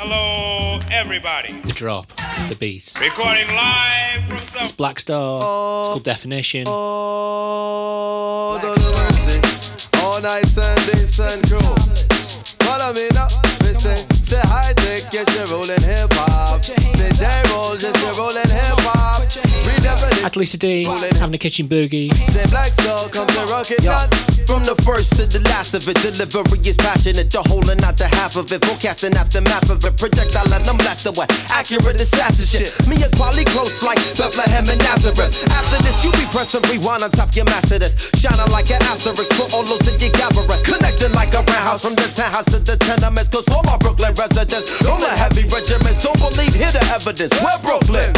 [0.01, 1.51] Hello, everybody.
[1.59, 2.07] The drop,
[2.47, 2.93] the beat.
[3.01, 4.63] Recording live from some.
[4.63, 5.39] It's Black Star.
[5.39, 6.63] It's called Definition.
[6.67, 9.41] Lord of the mercy.
[9.99, 12.18] All night Sunday, sun crew.
[12.69, 13.25] Follow me now.
[13.65, 16.61] Listen, say high tech, yes, you're rolling hip hop.
[16.61, 19.25] Say J roll, yes, you're rolling hip hop.
[19.65, 20.25] Redefinition.
[20.25, 20.85] At Lisa D,
[21.17, 22.13] having a kitchen boogie.
[22.29, 24.09] Say black soul, come to rock it, Yo, gun.
[24.45, 27.33] from the first to the last of it, delivery is passionate.
[27.33, 28.61] The whole and not the half of it.
[28.65, 29.97] Forecasting aftermath of it.
[29.97, 32.69] Projectile and I'm blasted with accurate assassin shit.
[32.85, 35.33] Me and quality close like Bethlehem and Nazareth.
[35.57, 37.97] After this, you be pressing rewind on top your master this.
[38.21, 40.45] Shining like an asterisk for all those that you gather.
[40.61, 43.29] Connecting like a roundhouse from the townhouse to the tenements.
[43.29, 47.33] Cause all my Brooklyn residents, all the heavy regiments don't believe, hear the evidence.
[47.39, 48.09] We're Brooklyn.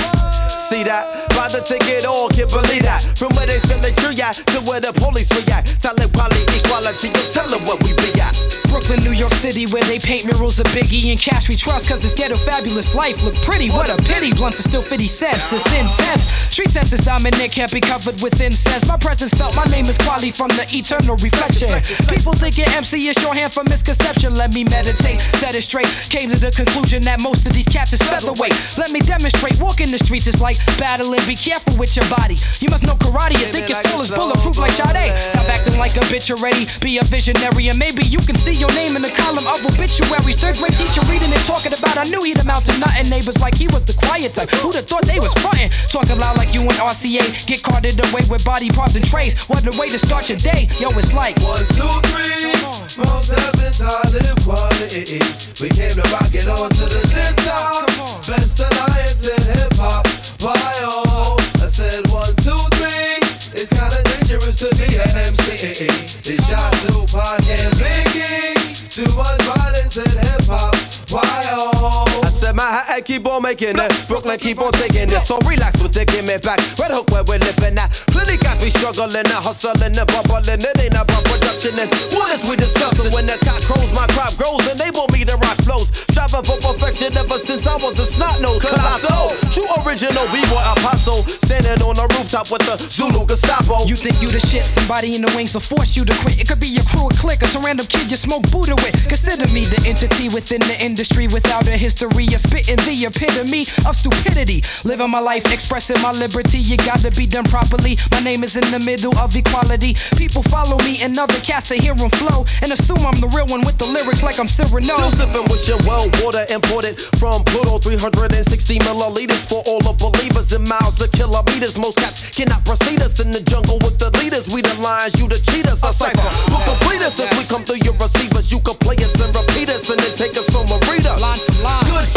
[0.72, 1.28] See that?
[1.36, 3.04] Buy the ticket, all can't believe that.
[3.18, 5.82] From where they sell the tree at to where the police react.
[5.82, 8.36] Tell it quality, equality, you tell them what we be at.
[8.72, 12.02] Brooklyn, New York City, where they paint murals of Biggie and cash we trust, cause
[12.02, 13.68] this ghetto fabulous life look pretty.
[13.70, 16.24] What a pity, blunts are still 50 cents, it's intense.
[16.52, 18.88] Street sense is dominant, can't be covered with incense.
[18.88, 21.68] My presence felt, my name is Kweli from the eternal reflection.
[22.08, 24.31] People think your MC is shorthand for misconception.
[24.36, 25.90] Let me meditate, set it straight.
[26.10, 28.54] Came to the conclusion that most of these cats is featherweight.
[28.78, 31.22] Let me demonstrate, walking the streets is like battling.
[31.28, 32.36] Be careful with your body.
[32.60, 35.12] You must know karate, you think your soul is bulletproof like Sade.
[35.16, 38.72] Stop acting like a bitch already, be a visionary, and maybe you can see your
[38.74, 40.40] name in the column of obituaries.
[40.40, 43.10] Third grade teacher reading and talking about, I knew he'd amount to nothing.
[43.12, 44.50] Neighbors like he was the quiet type.
[44.64, 45.70] Who'd have thought they was frontin'?
[45.92, 47.46] Talking loud like you and RCA.
[47.46, 49.36] Get carted away with body parts and trays.
[49.50, 50.70] What a way to start your day.
[50.80, 52.56] Yo, it's like One, two, three.
[52.98, 55.02] Most heavens I live quality.
[55.02, 55.26] Eh, eh.
[55.62, 57.88] We came to rock it on to the tip top.
[58.28, 60.08] Best alliance in hip hop.
[60.42, 61.38] Why oh?
[61.62, 63.18] I said one, two, three.
[63.54, 65.88] It's kinda dangerous to be an MC.
[66.26, 68.58] They shot Tupac and Biggie.
[68.90, 70.76] Too much violence in hip hop.
[71.10, 72.11] Why oh?
[72.52, 73.92] I said my head keep on making it.
[74.08, 76.60] Brooklyn keep on taking it, so relax with the give me back.
[76.76, 77.88] Red Hook where we're living at.
[78.12, 80.60] Plenty guys be struggling and hustling and bubbling.
[80.60, 83.08] It ain't about production and what is we discussing?
[83.16, 85.88] When the cock crows, my crop grows and they want me to rock flows.
[86.12, 88.60] Striving for perfection ever since I was a snot nose.
[88.60, 91.24] Colossal, true original b-boy apostle.
[91.48, 93.88] Standing on a rooftop with the Zulu Gestapo.
[93.88, 96.36] You think you the shit, somebody in the wings will force you to quit.
[96.36, 99.08] It could be your crew or clique or some random kid you smoke Buddha with.
[99.08, 104.66] Consider me the entity within the industry without a history spitting the epitome of stupidity.
[104.84, 106.58] Living my life, expressing my liberty.
[106.58, 107.98] You gotta be done properly.
[108.12, 109.94] My name is in the middle of equality.
[110.18, 113.46] People follow me and other cats to hear 'em flow and assume I'm the real
[113.46, 114.96] one with the lyrics like I'm Cyrano.
[114.98, 120.52] Still sipping with your well water imported from Pluto 360 milliliters for all the believers
[120.54, 121.78] in miles of kilometers.
[121.78, 124.50] Most cats cannot proceed us in the jungle with the leaders.
[124.50, 125.84] We the lions, you the cheaters.
[125.84, 128.52] A cipher who complete us as we come through your receivers.
[128.52, 130.52] You can play us and repeat us and then take us
[130.90, 131.22] read us.
[131.22, 131.51] Good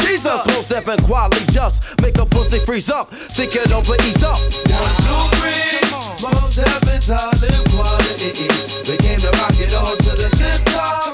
[0.02, 3.10] Jesus, most deaf quality just make a pussy freeze up.
[3.10, 4.38] Think it over, ease up.
[4.70, 5.64] One, two, three.
[6.22, 7.32] Most heavens are
[7.70, 8.48] quality.
[8.90, 11.13] We came to rock it on to the tip top.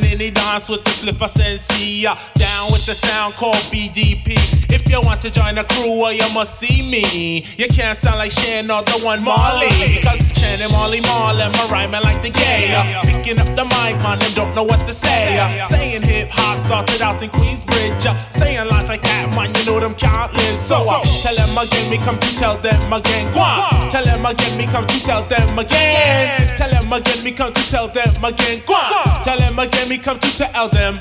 [0.00, 2.04] Me in the dance with the flipper sensei.
[2.04, 4.38] Down with the sound called BDP.
[4.72, 7.44] If you want to join the crew, well, you must see me.
[7.58, 9.68] You can't sound like Shan or the one Marley.
[9.98, 12.74] Because Shan and Marley Marley, my rhyming like the gay.
[12.74, 15.38] Uh, picking up the mic, man, and don't know what to say.
[15.38, 18.02] Uh, saying hip hop started out in Queensbridge.
[18.02, 20.58] Uh, saying lines like that, man, you know them can't live.
[20.58, 23.30] So uh, tell them again, me come to tell them again.
[23.30, 23.86] Go on.
[23.90, 26.58] Tell them again, me come to tell them again.
[26.58, 28.66] Tell them again, me come to tell them again.
[28.66, 29.22] Go on.
[29.22, 30.98] Tell them again, me come to tell them.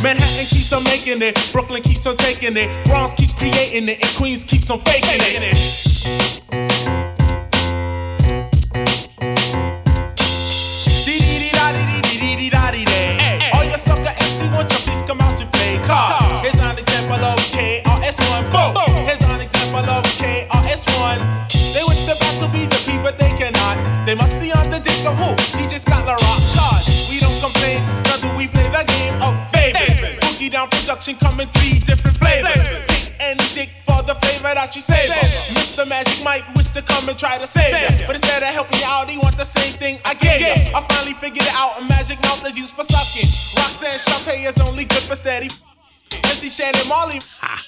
[0.00, 4.10] Manhattan keeps on making it, Brooklyn keeps on taking it, Bronx keeps creating it, and
[4.16, 7.17] Queens keeps on faking it.
[24.08, 25.36] They must be on the dick of who?
[25.52, 26.40] DJ Scott La Rock.
[26.56, 26.80] God,
[27.12, 27.76] we don't complain,
[28.08, 30.16] nor do we play the game of favorites.
[30.24, 32.56] Boogie down production coming three different flavors.
[32.88, 35.12] Pick any dick for the flavor that you savor.
[35.52, 35.84] Mr.
[35.84, 37.68] Magic might wish to come and try to save
[38.00, 40.56] you, but instead of helping you out, he want the same thing I gave you.
[40.72, 43.28] I finally figured it out, A Magic Mouth is used for sucking.
[43.60, 45.52] Roxanne Shante is only good for steady.
[46.12, 47.20] MC Shannon Molly,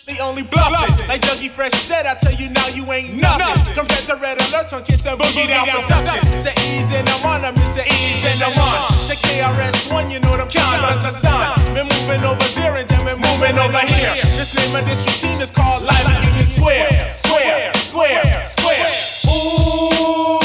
[0.07, 1.09] the only bluffing.
[1.09, 3.75] Like Dougie Fresh said, I tell you now you ain't nothing.
[3.75, 6.23] Compared to Red Alert on Kiss and Boogie Down Production.
[6.41, 8.95] Say ease and I'm on, I say ease and I'm on.
[8.95, 11.75] Say KRS1, you know them can't understand.
[11.75, 14.15] Been moving over there and then we're moving over here.
[14.39, 17.11] This name of this routine is called Live at Union Square.
[17.11, 18.87] Square, square, square.
[19.29, 20.41] Ooh,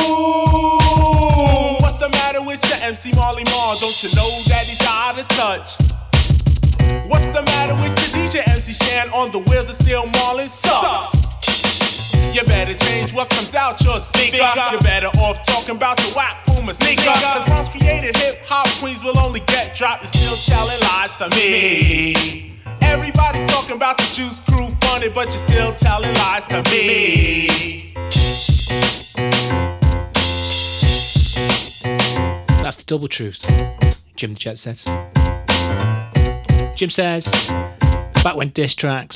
[1.81, 3.77] what's the matter with your MC Marley Marl?
[3.79, 5.94] Don't you know that he's out of touch?
[7.07, 11.25] What's the matter with your DJ MC Shan on the wheels of steel Marlin sucks?
[12.35, 14.37] You better change what comes out your speaker.
[14.37, 17.03] You're better off talking about the whack Puma sneaker.
[17.03, 21.29] Cause once created hip hop queens will only get dropped and still telling lies to
[21.35, 22.59] me.
[22.81, 27.93] Everybody's talking about the Juice Crew funny, but you're still telling lies to me.
[32.61, 33.45] That's the double truth.
[34.15, 34.85] Jim the Jet says.
[36.75, 37.25] Jim says,
[38.21, 39.15] back when diss tracks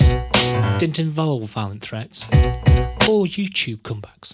[0.79, 2.23] didn't involve violent threats
[3.09, 4.33] or YouTube comebacks.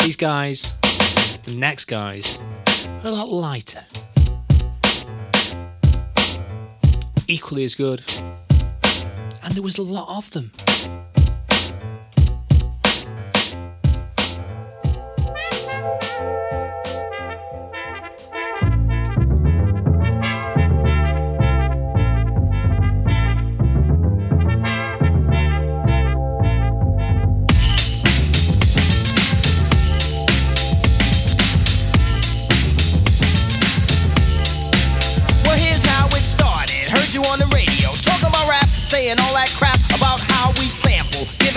[0.00, 0.74] These guys,
[1.44, 2.40] the next guys,
[3.04, 3.84] are a lot lighter.
[7.28, 8.02] Equally as good.
[9.44, 10.50] And there was a lot of them.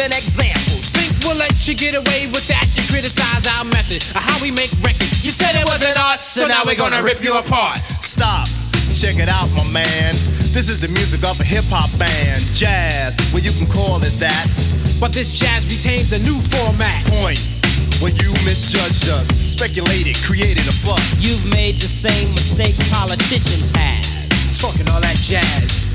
[0.07, 0.89] Sample, giving examples.
[0.95, 2.65] Think we'll let you get away with that?
[2.75, 5.23] You criticize our method of how we make records.
[5.23, 7.83] You said it wasn't art, so now we're gonna rip you apart.
[7.99, 8.47] Stop.
[8.95, 10.11] Check it out, my man.
[10.55, 12.39] This is the music of a hip hop band.
[12.55, 14.47] Jazz, well, you can call it that.
[14.99, 16.97] But this jazz retains a new format.
[17.11, 17.61] Point.
[18.01, 21.17] When you misjudged us, speculated, created a fuss.
[21.21, 24.05] You've made the same mistake politicians have.
[24.57, 25.86] Talking all that jazz.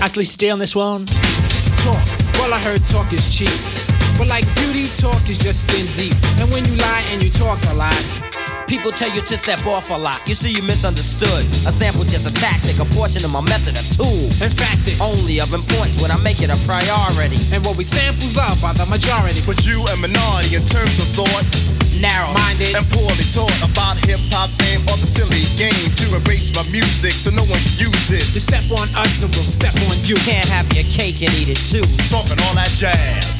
[0.00, 1.06] Ask Lisa D on this one.
[1.06, 2.06] Talk.
[2.38, 3.50] Well, I heard talk is cheap.
[4.16, 6.14] But like beauty, talk is just skin deep.
[6.38, 7.94] And when you lie and you talk a lot,
[8.68, 10.20] People tell you to step off a lot.
[10.28, 11.40] You see, you misunderstood.
[11.64, 14.28] A sample just a tactic, a portion of my method, a tool.
[14.44, 17.40] In fact, it's only of importance when I make it a priority.
[17.56, 19.40] And what we samples love by the majority.
[19.48, 21.87] But you a minority in terms of thought.
[21.98, 26.46] Narrow minded and poorly taught about hip hop fame or the silly game to erase
[26.54, 28.22] my music so no one can use it.
[28.34, 30.14] You step on us and we'll step on you.
[30.22, 31.82] Can't have your cake and eat it too.
[32.06, 33.37] Talking all that jazz.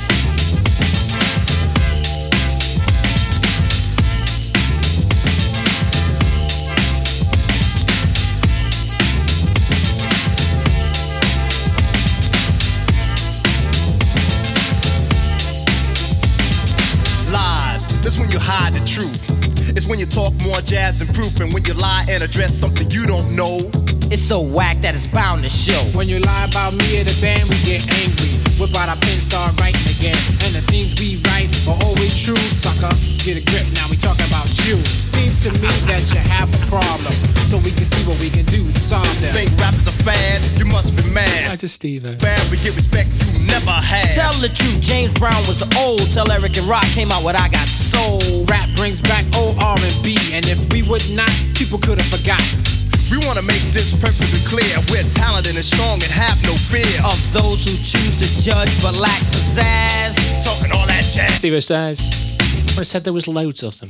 [18.18, 19.30] When you hide the truth.
[19.76, 22.90] It's when you talk more jazz than proof, and when you lie and address something
[22.90, 23.87] you don't know.
[24.08, 25.76] It's so whack that it's bound to show.
[25.92, 28.32] When you lie about me or the band, we get angry.
[28.56, 30.16] Whip out our pen, start writing again.
[30.48, 32.88] And the things we write are always true, sucker.
[32.88, 34.80] Let's get a grip, now we talking about you.
[34.88, 37.12] Seems to me that you have a problem.
[37.52, 39.28] So we can see what we can do to solve them.
[39.36, 41.52] Think rap is a fad, you must be mad.
[41.52, 42.08] Hi to Steve.
[42.08, 44.16] Bad, we get respect you never had.
[44.16, 46.00] Tell the truth, James Brown was old.
[46.16, 48.24] Tell Eric and Rock came out with I Got Soul.
[48.48, 52.77] Rap brings back old R&B, and if we would not, people could have forgotten.
[53.10, 54.68] We wanna make this perfectly clear.
[54.90, 58.94] We're talented and strong and have no fear of those who choose to judge but
[58.98, 60.44] lack the pizzazz.
[60.44, 61.34] Talking all that jazz.
[61.34, 62.36] Steve says,
[62.78, 63.88] I said there was loads of them.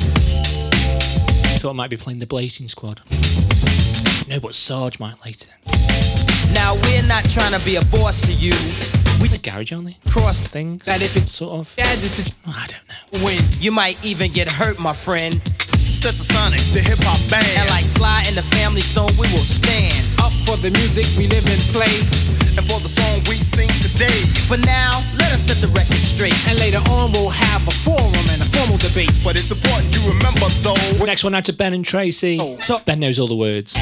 [1.58, 3.00] Thought I might be playing the Blazing Squad.
[4.28, 5.50] No, but Sarge might later.
[6.52, 8.52] Now we're not trying to be a boss to you.
[9.20, 11.74] We the garage only cross things that if it's sort of.
[11.76, 12.32] Yeah, this is.
[12.46, 13.24] I don't know.
[13.24, 15.40] When you might even get hurt, my friend.
[15.88, 17.44] Stetsasonic, the hip hop band.
[17.56, 21.26] And like Sly and the Family Stone, we will stand up for the music we
[21.28, 21.90] live and play,
[22.56, 24.20] and for the song we sing today.
[24.46, 26.36] For now, let us set the record straight.
[26.48, 29.12] And later on, we'll have a forum and a formal debate.
[29.24, 30.76] But it's important you remember, though.
[31.04, 32.38] Next one out to Ben and Tracy.
[32.40, 32.56] Oh.
[32.60, 33.74] So Ben knows all the words.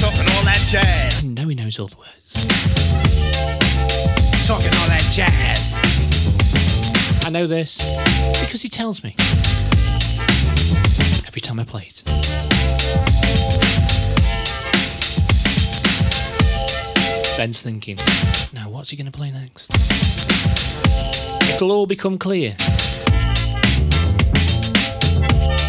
[0.00, 1.24] Talking all that jazz.
[1.24, 2.32] No, he knows all the words.
[4.46, 5.71] Talking all that jazz.
[7.24, 7.78] I know this
[8.44, 9.14] because he tells me
[11.24, 12.02] every time I play it.
[17.38, 17.96] Ben's thinking,
[18.52, 19.70] now what's he going to play next?
[21.54, 22.56] It'll all become clear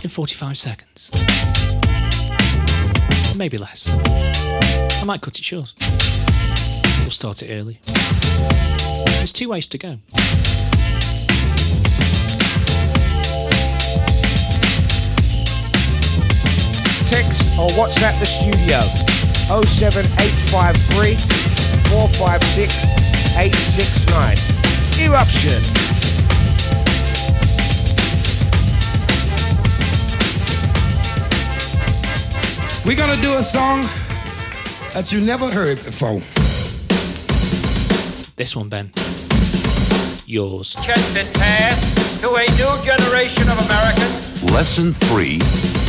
[0.02, 1.12] in 45 seconds.
[3.38, 3.88] Maybe less.
[5.02, 5.74] I might cut it short.
[7.02, 7.80] We'll start it early.
[9.06, 10.00] There's two ways to go.
[17.14, 18.82] Text or WhatsApp the studio
[19.54, 21.14] 07853
[21.94, 24.34] 456 869.
[25.06, 25.62] Eruption.
[32.86, 33.86] We're gonna do a song
[34.94, 36.20] that you never heard before.
[38.36, 38.92] This one, Ben.
[40.26, 40.76] Yours.
[40.82, 41.80] Catch this pass
[42.22, 44.44] to a new generation of Americans.
[44.52, 45.83] Lesson 3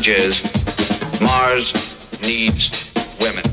[0.00, 1.72] message is Mars
[2.22, 3.44] needs women.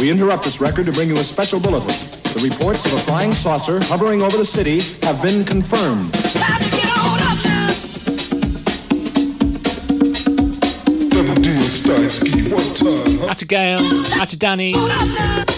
[0.00, 1.88] we interrupt this record to bring you a special bulletin.
[2.34, 6.14] The reports of a flying saucer hovering over the city have been confirmed.
[13.28, 13.78] Out to Gail,
[14.38, 15.57] Danny.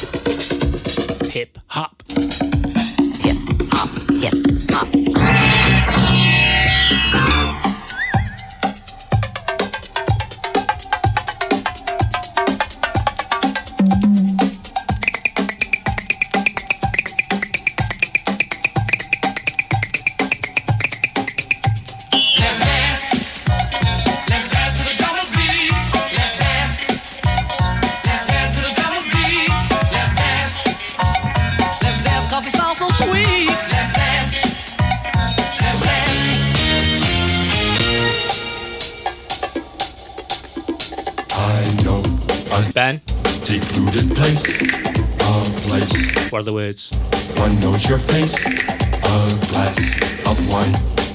[46.71, 47.37] What are the words?
[47.41, 49.79] one knows your face, a glass
[50.25, 50.73] of wine,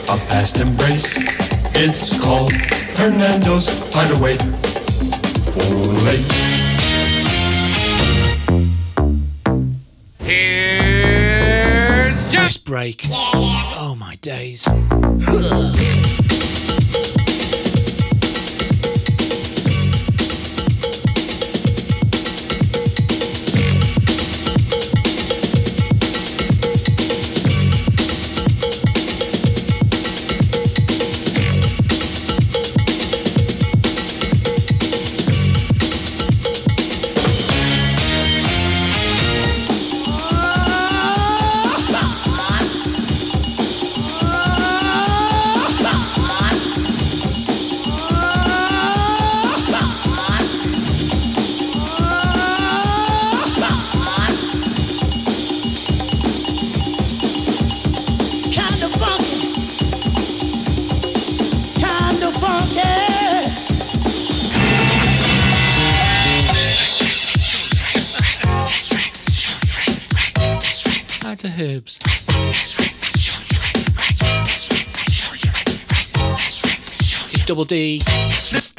[0.09, 1.15] a fast embrace.
[1.73, 2.51] It's called
[2.97, 4.37] Hernando's Hideaway.
[5.61, 6.17] Ole.
[10.19, 13.05] Here's Just break.
[13.09, 14.67] Oh my days.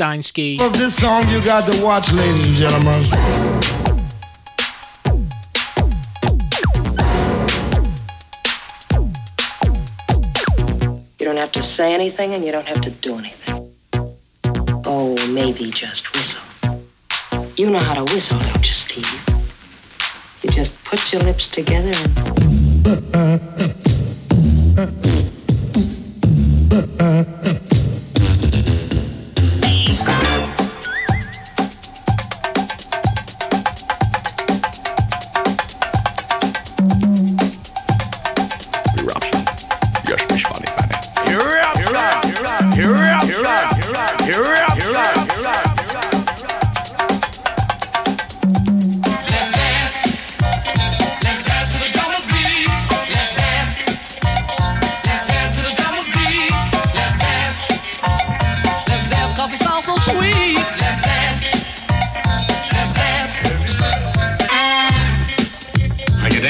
[0.07, 0.61] Steinski.
[0.61, 3.03] Of this song you got to watch, ladies and gentlemen.
[11.19, 13.73] You don't have to say anything and you don't have to do anything.
[14.85, 16.43] Oh, maybe just whistle.
[17.57, 19.29] You know how to whistle, don't you, Steve?
[20.43, 22.46] You just put your lips together and.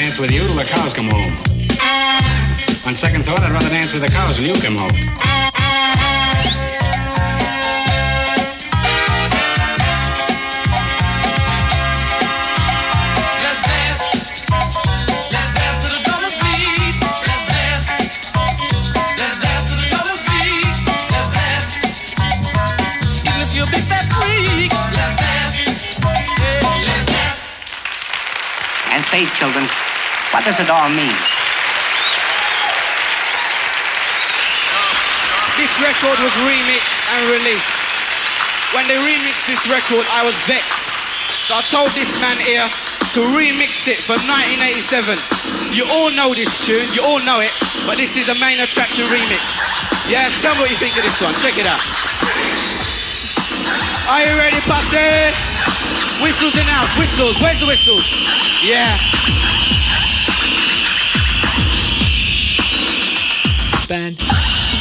[0.03, 1.33] Dance with you till the cows come home.
[2.85, 4.93] On second thought, I'd rather dance with the cows till you come home.
[13.41, 14.37] Let's dance.
[15.33, 16.93] Let's dance to the drummer's beat.
[17.25, 17.89] Let's dance.
[19.17, 20.77] Let's dance to the drummer's beat.
[21.09, 21.73] Let's dance.
[23.25, 23.81] Even if you're a big
[24.13, 24.69] freak.
[24.93, 25.57] Let's dance.
[26.37, 27.41] Yeah, let's dance.
[28.93, 29.65] And say, children,
[30.37, 31.17] what does it all mean?
[35.57, 37.73] This record was remixed and released.
[38.69, 40.69] When they remixed this record, I was vexed.
[41.49, 42.69] So I told this man here
[43.17, 45.17] to remix it for 1987.
[45.73, 47.49] You all know this tune, you all know it,
[47.89, 49.41] but this is a main attraction remix.
[50.05, 51.33] Yeah, tell me what you think of this one.
[51.41, 51.81] Check it out.
[54.05, 55.33] Are you ready, Patsy?
[56.21, 57.41] Whistles in house, whistles.
[57.41, 58.05] Where's the whistles?
[58.61, 59.01] Yeah.
[63.87, 64.19] Ben.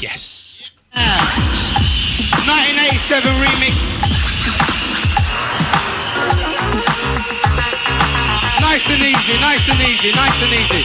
[0.02, 0.66] Yes.
[0.90, 3.78] 1987 remix.
[8.58, 10.82] Nice and easy, nice and easy, nice and easy.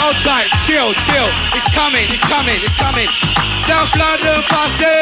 [0.00, 1.28] Hold tight, chill, chill.
[1.52, 3.12] It's coming, it's coming, it's coming.
[3.68, 4.96] South London posse.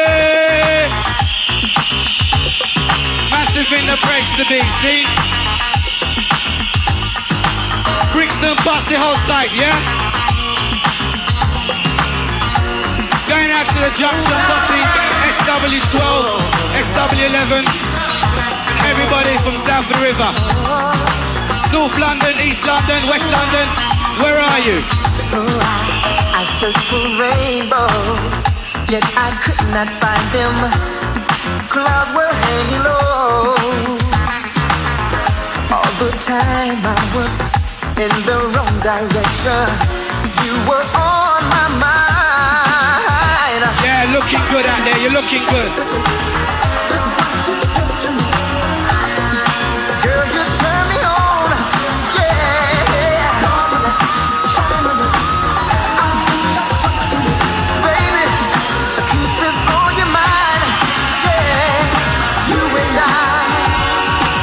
[3.31, 5.07] Massive in the place to be, see?
[8.11, 10.08] Brixton posse, hold tight, yeah?
[13.29, 14.81] Going out to the junction posse,
[15.45, 16.01] SW12,
[16.89, 17.89] SW11,
[18.89, 20.29] Everybody from south the river.
[21.71, 23.67] North London, East London, West London.
[24.21, 24.81] Where are you?
[26.33, 28.33] I searched for rainbows,
[28.89, 30.55] yet I could not find them.
[31.69, 33.53] Clouds were hanging low.
[35.75, 37.35] All the time I was
[38.05, 39.65] in the wrong direction.
[40.45, 40.83] You were
[44.19, 44.99] looking good out there.
[44.99, 45.71] You're looking good.
[50.03, 51.49] Girl, you turn me on.
[52.19, 53.39] Yeah.
[57.87, 58.25] Baby,
[59.07, 60.63] keep this on your mind.
[61.25, 62.51] Yeah.
[62.51, 63.23] You and I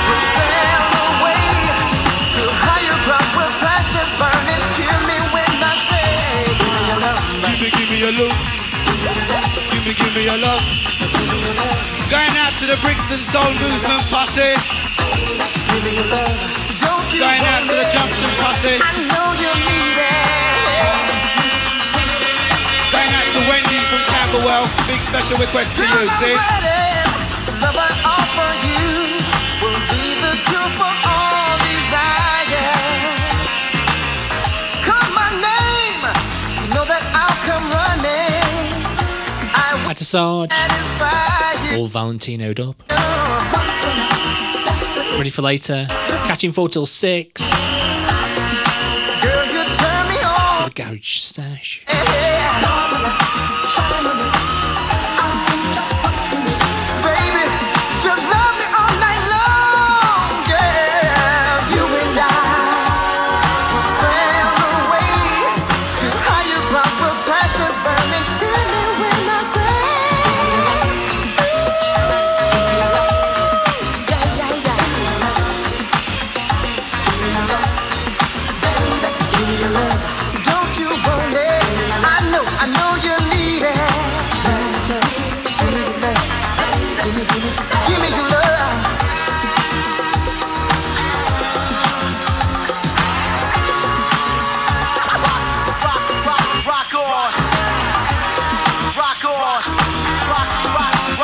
[0.08, 1.46] will sail away
[2.36, 4.62] to higher ground where passion's burning.
[4.80, 6.08] Hear me when I say,
[7.78, 8.55] give me your love.
[9.96, 10.60] Give me, your love.
[11.00, 11.76] Give me, give me your love.
[12.10, 14.56] Going out to the Brixton Soul Movement posse.
[17.16, 18.76] Going out to the Junction posse.
[18.80, 20.16] I know you need it.
[22.92, 24.64] Going out to Wendy from Camberwell.
[24.86, 26.36] Big special request to you, see?
[40.14, 42.76] I At a Sarge, all Valentinoed up.
[45.18, 45.86] Ready for later.
[45.88, 47.40] Catching 4 till 6.
[47.40, 47.56] Girl,
[49.46, 50.68] you turn me on.
[50.68, 51.55] The garage stash.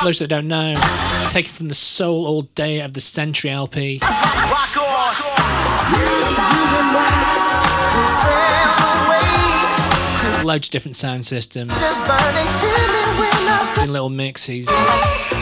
[0.02, 0.74] For those that don't know,
[1.16, 4.00] it's taken from the Soul All Day of the Century LP.
[4.02, 5.02] Rock on.
[10.44, 14.66] Loads of different sound systems, Just burning, hear me when I say doing little mixes,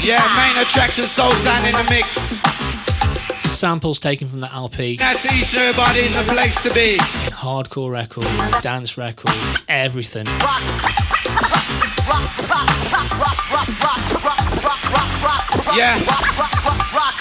[0.05, 2.15] Yeah, main attraction soul sound in the mix.
[3.51, 6.99] samples taken from the LP, That's each and everybody in the place to be.
[6.99, 8.28] hardcore records,
[8.61, 9.35] dance records,
[9.69, 10.27] everything.
[10.27, 10.62] Rock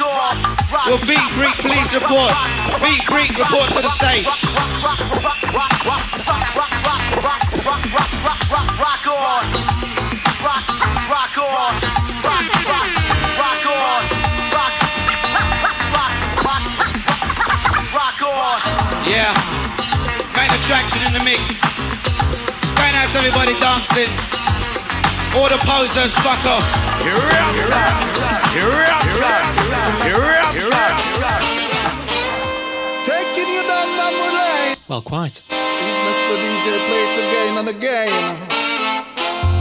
[0.09, 0.41] on.
[0.85, 2.33] Well, Beat Greek police report.
[2.81, 4.25] Beat Greek report to the stage.
[4.25, 4.73] Rock on.
[5.53, 7.01] Rock, rock on.
[7.19, 8.09] Rock, rock,
[8.79, 9.43] rock on.
[10.39, 11.37] Rock, rock, rock,
[17.93, 18.51] rock on.
[19.05, 19.33] Yeah.
[20.35, 21.59] Main attraction in the mix.
[22.99, 24.38] Out to everybody dancing.
[25.35, 26.65] All the posers, fuck off.
[27.05, 29.05] You're up, you're up, you're up,
[30.05, 30.99] you're up, you're up.
[33.05, 34.77] Taking you down memory lane.
[34.87, 35.43] Well, quite.
[35.49, 36.35] Mr.
[36.35, 38.09] DJ play it again and again.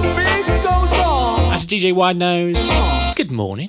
[0.01, 1.53] The beat goes on.
[1.53, 2.59] As DJ Wide Nose,
[3.15, 3.69] good morning.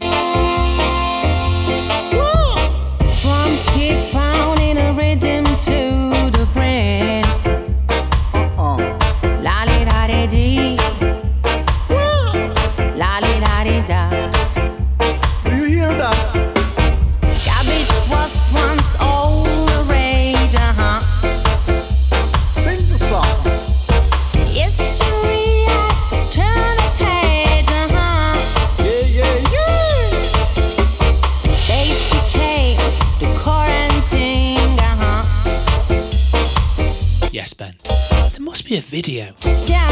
[39.02, 39.34] Video.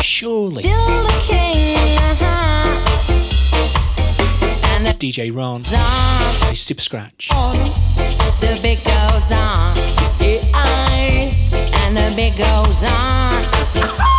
[0.01, 0.63] Surely.
[0.63, 2.67] Still the king, uh-huh.
[4.75, 7.29] And the DJ Ron, on, a Super Scratch.
[7.29, 9.77] the bit goes on.
[10.19, 11.31] AI,
[11.83, 13.43] and the bit goes on.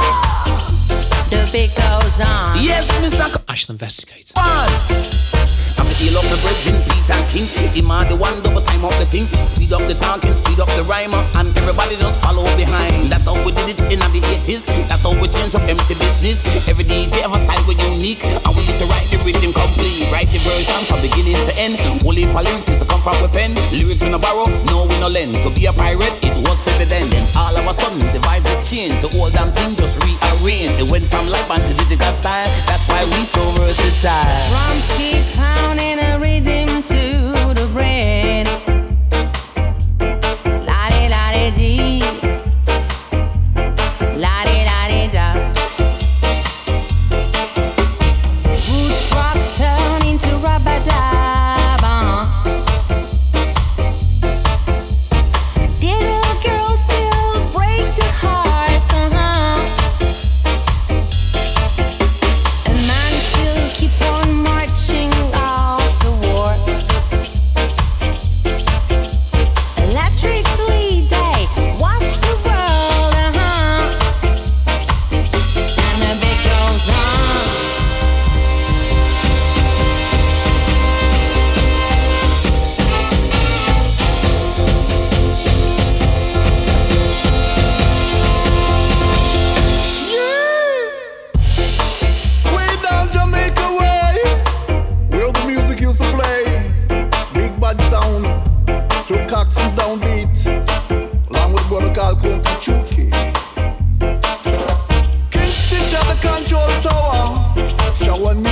[1.28, 2.56] The bit goes on.
[2.56, 3.42] Yes, Mr.
[3.48, 4.32] Ashland Investigator.
[4.36, 5.37] I'm
[5.98, 7.46] heal up the bridge in Peter King.
[7.74, 9.26] Demand the one double time up the thing.
[9.44, 13.10] Speed up the talking, speed up the rhymer and everybody just follow behind.
[13.10, 14.66] That's how we did it in the 80s.
[14.86, 16.40] That's how we change up MC business.
[16.70, 20.06] Every DJ have a style we unique, and we used to write the rhythm complete,
[20.14, 21.74] write the version from beginning to end.
[22.06, 23.54] Only lyrics used to come from a pen.
[23.74, 25.34] Lyrics we no borrow, no we no lend.
[25.42, 27.10] To be a pirate, it was for then.
[27.10, 29.02] Then all of a sudden the vibes have changed.
[29.02, 30.78] The whole damn thing just rearranged.
[30.78, 32.48] It went from live band to digital style.
[32.70, 34.38] That's why we so versatile.
[34.52, 38.27] Drums keep pounding a rhythm to the brain.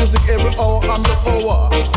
[0.07, 1.96] Music every hour on oh, the hour.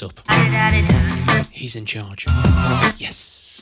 [0.00, 0.20] Up.
[1.50, 2.24] He's in charge.
[2.96, 3.60] Yes.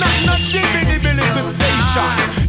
[0.00, 2.41] Not not dibby little station.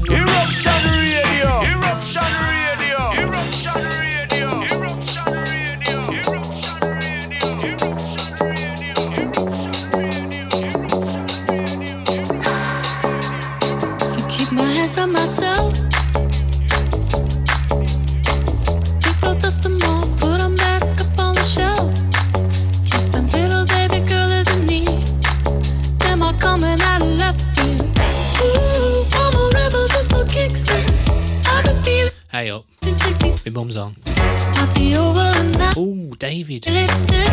[33.63, 33.81] 60s.
[33.81, 33.95] On.
[34.05, 35.73] I'll be over now.
[35.77, 36.65] Ooh, David.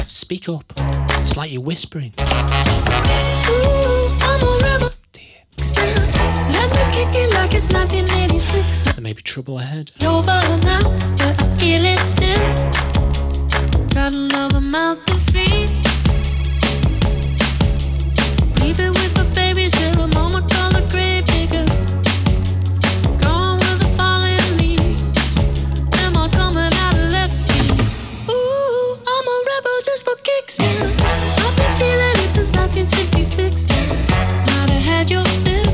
[0.06, 0.72] Speak up.
[0.76, 2.12] It's like you're whispering.
[2.18, 2.24] Ooh,
[4.22, 4.90] I'm a rebel.
[5.58, 8.94] Still, let me kick it like it's 1986.
[8.94, 9.92] There may be trouble ahead.
[10.02, 10.80] over now,
[11.18, 12.54] but I feel it still.
[13.94, 15.70] Got another mouth to feed.
[18.62, 21.89] Leave it with the babies till the mama call the grave digger.
[30.58, 30.66] Now.
[30.66, 33.94] I've been feeling it since 1966 now.
[34.50, 35.69] Might have had your fill,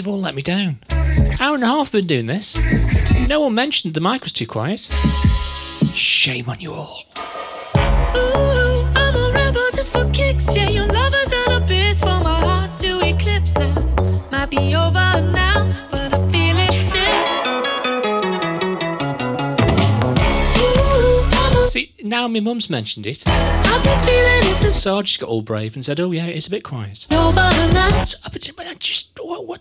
[0.00, 0.78] you've all let me down.
[1.40, 2.58] Hour and a half been doing this.
[3.28, 4.88] No one mentioned the mic was too quiet.
[5.92, 7.04] Shame on you all.
[8.16, 10.56] Ooh, I'm a rebel just for kicks.
[10.56, 13.74] Yeah, your lover's an abyss for my heart to eclipse now.
[14.32, 14.99] Might be over
[22.10, 23.22] now my mum's mentioned it.
[23.26, 26.26] I've been feeling it since So I just got all brave and said, oh yeah,
[26.26, 27.06] it's a bit quiet.
[27.08, 29.60] So, but, I just, what, what?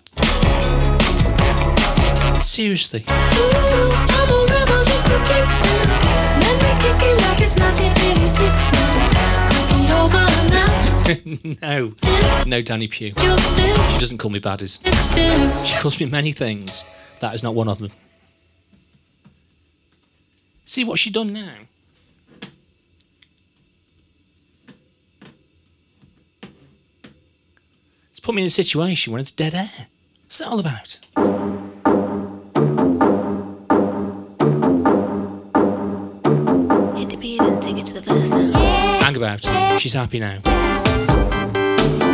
[2.45, 3.05] Seriously.
[3.07, 5.84] Ooh, I'm a rebel just for kicks now.
[6.41, 9.05] Let me kick it like it's 1986 now.
[9.53, 11.61] Might be over now.
[11.61, 11.93] no.
[12.47, 13.13] No, Danny Pugh.
[13.15, 14.80] She doesn't call me baddies.
[15.65, 16.84] She calls me many things.
[17.19, 17.91] That is not one of them.
[20.65, 21.68] See what she done now?
[28.30, 29.72] Put me in a situation where it's dead air.
[30.27, 30.99] What's that all about?
[36.95, 38.51] Hit the beat and take it to the verse now.
[38.99, 39.41] Hang about.
[39.81, 40.38] She's happy now.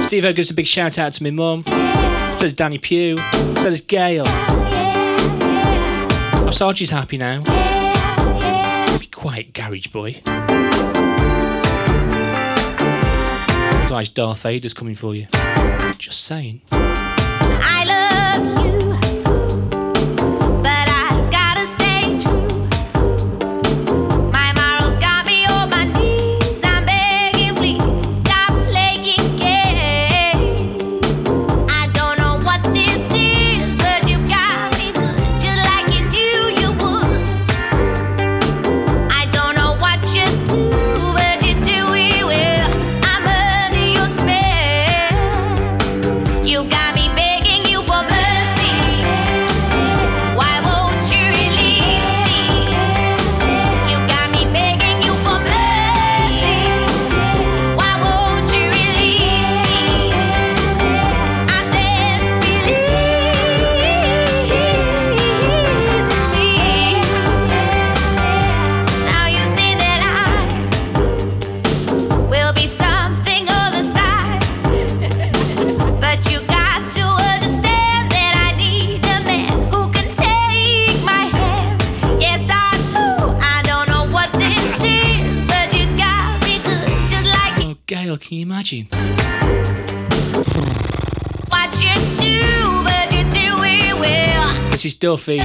[0.03, 1.63] Steve O gives a big shout out to my mum.
[1.65, 3.17] So does Danny Pugh.
[3.57, 4.23] So does Gail.
[6.45, 7.41] Oh, Sargie's happy now.
[8.97, 10.21] Be quiet, garage boy.
[13.95, 15.25] Otherwise, Darth Vader's coming for you.
[15.97, 16.59] Just saying.
[94.99, 95.39] Duffy.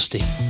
[0.00, 0.49] Dusty.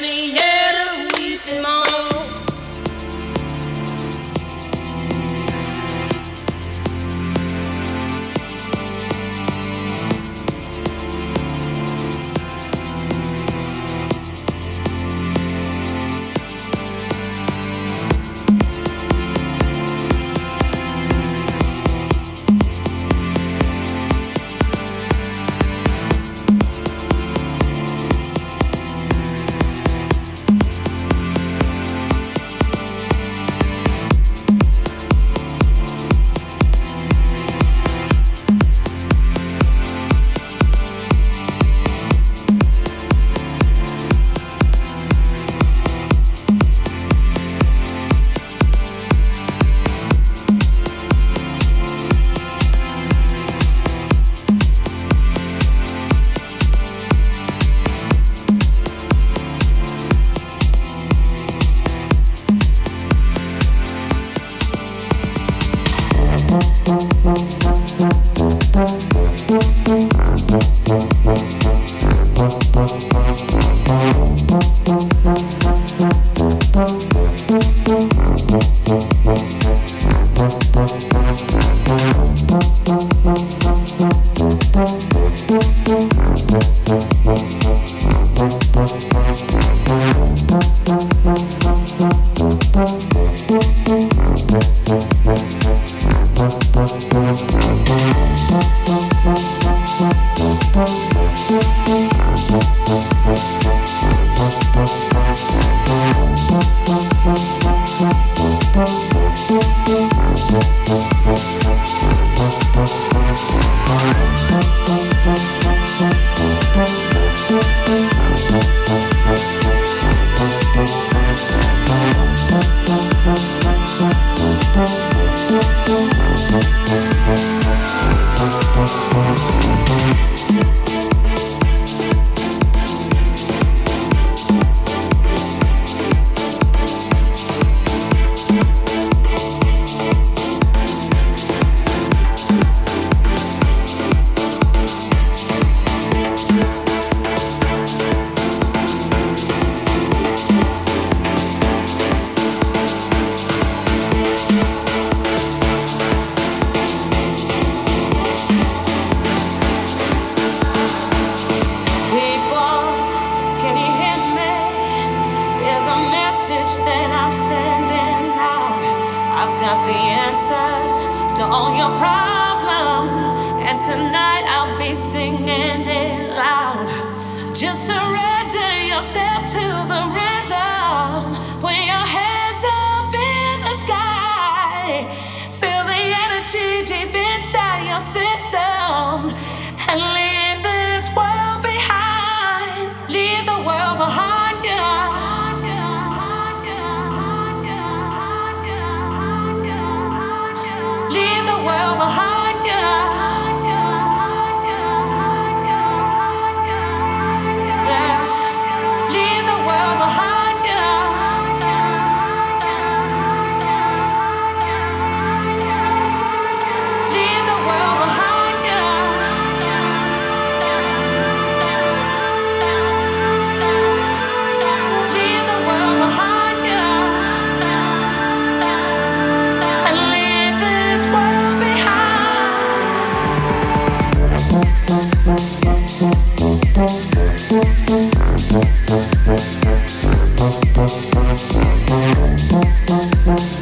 [0.00, 0.43] me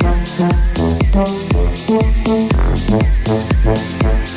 [0.03, 0.25] love
[3.25, 4.32] the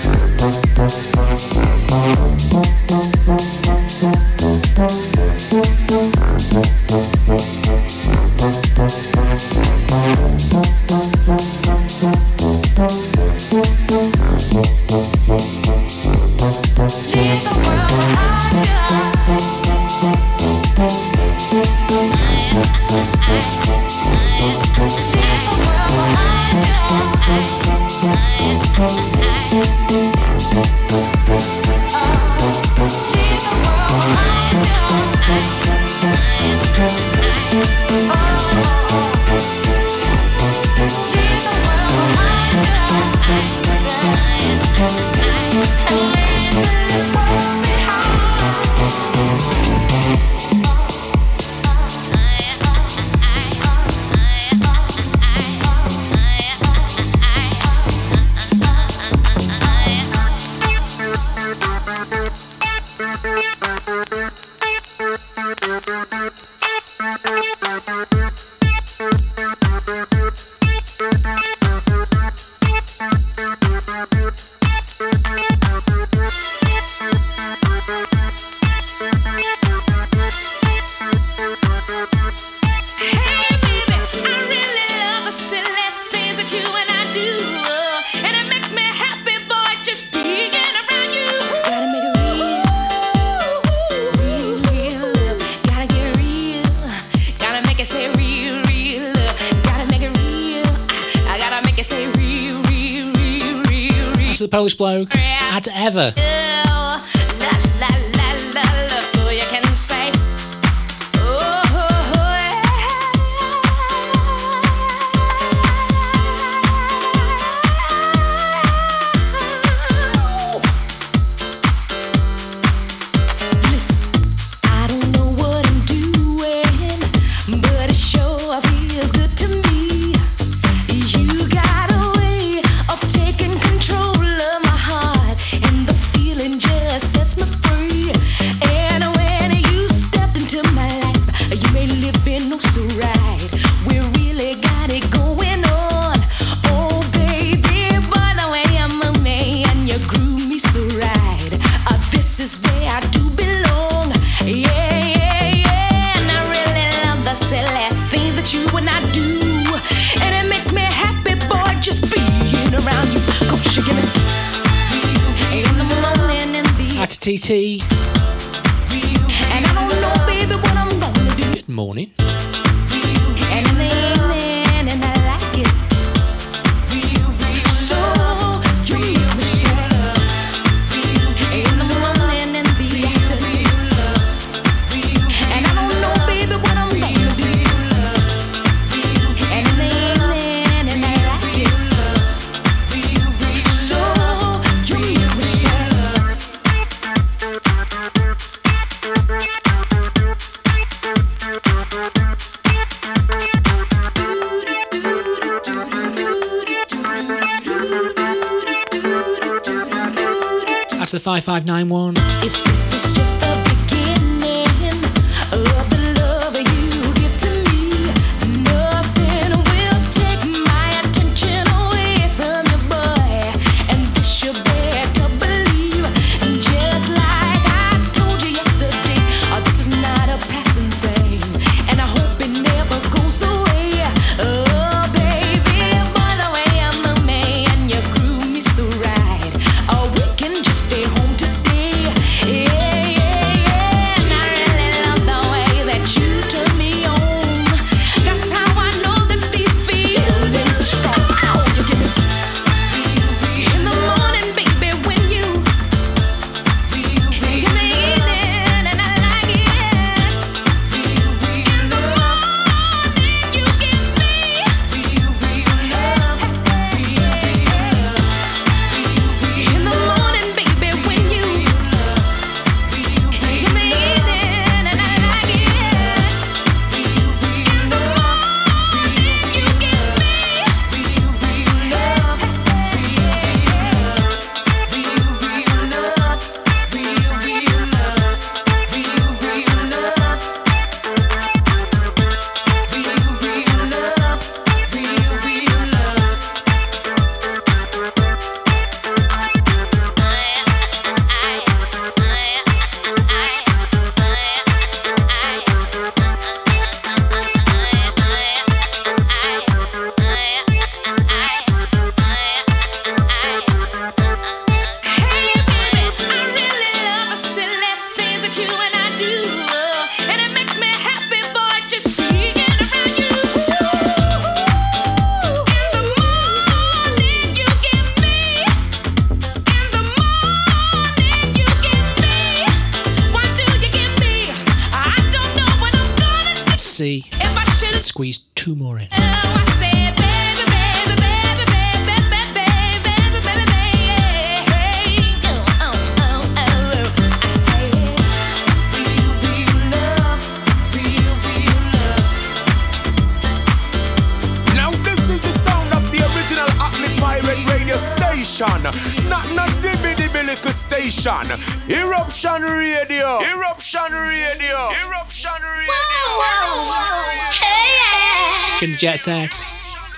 [369.26, 369.64] Chin set.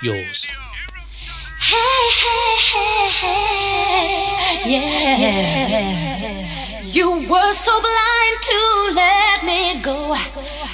[0.02, 0.46] Yours.
[1.60, 6.44] Hey, hey, hey, hey, yeah.
[6.84, 8.60] You were so blind to
[8.94, 10.14] let me go.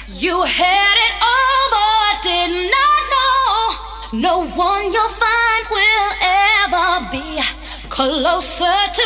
[0.09, 3.51] You had it all, but did not know.
[4.27, 7.39] No one you'll find will ever be
[7.89, 9.04] closer to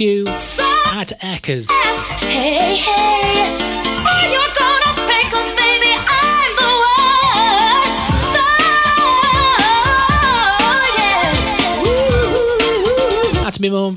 [0.00, 1.68] At Eckers.
[2.22, 3.56] Hey, hey,
[4.06, 7.90] oh, you're gonna pay 'cause baby, I'm the one.
[8.32, 8.44] So,
[11.00, 11.40] yes,
[13.44, 13.96] At me mum.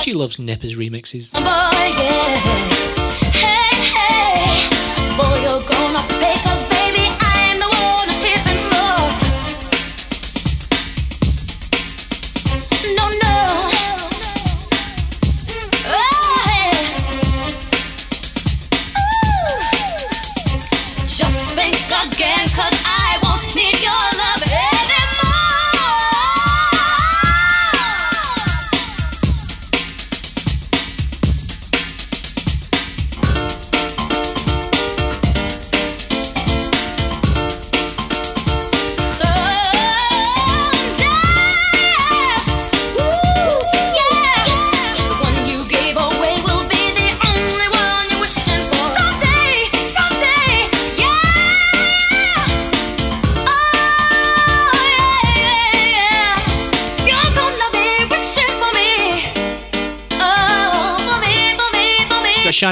[0.00, 1.32] She loves Nippers remixes.
[1.32, 2.36] boy, yeah.
[3.34, 4.68] Hey, hey,
[5.16, 5.34] boy,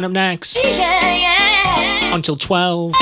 [0.09, 0.57] Up next.
[0.57, 2.15] Yeah, yeah.
[2.15, 2.95] Until 12.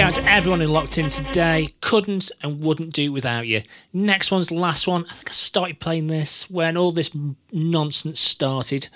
[0.00, 1.68] Shout out to everyone who locked in today.
[1.82, 3.62] Couldn't and wouldn't do without you.
[3.92, 5.04] Next one's the last one.
[5.10, 7.10] I think I started playing this when all this
[7.52, 8.88] nonsense started.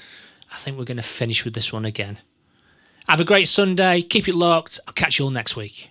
[0.50, 2.20] I think we're going to finish with this one again.
[3.06, 4.00] Have a great Sunday.
[4.00, 4.80] Keep it locked.
[4.88, 5.90] I'll catch you all next week.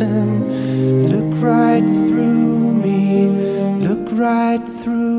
[0.00, 1.08] Lesson.
[1.08, 3.28] Look right through me,
[3.86, 5.15] look right through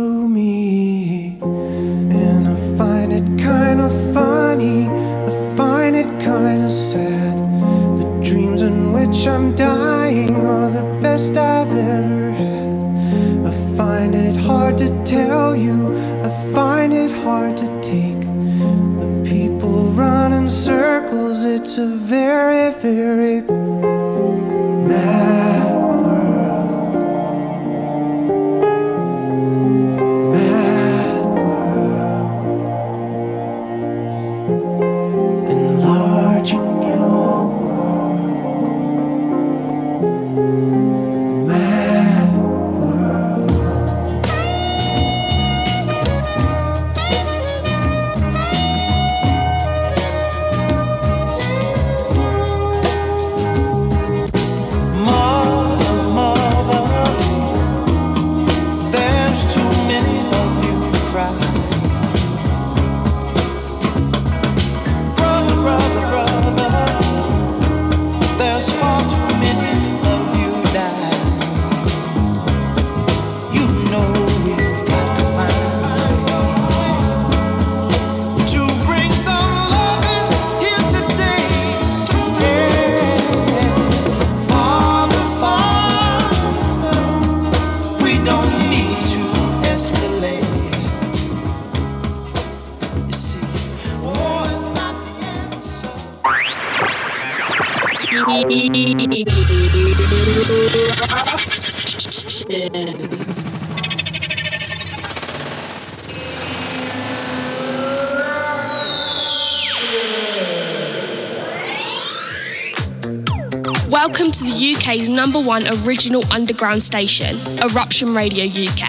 [115.57, 118.83] one original underground station, Eruption Radio UK.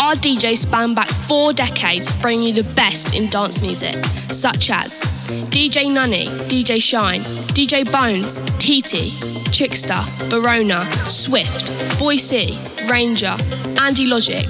[0.00, 3.94] Our DJs span back four decades, bringing you the best in dance music,
[4.30, 5.00] such as
[5.54, 7.20] DJ Nunny, DJ Shine,
[7.54, 9.14] DJ Bones, TT,
[9.52, 12.58] Trickster, Barona, Swift, Boy C,
[12.90, 13.36] Ranger,
[13.80, 14.48] Andy Logic,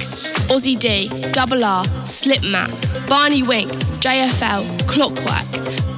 [0.48, 2.70] Aussie D, Double R, Slipmat,
[3.08, 3.70] Barney Wink,
[4.00, 5.51] JFL, Clockwork,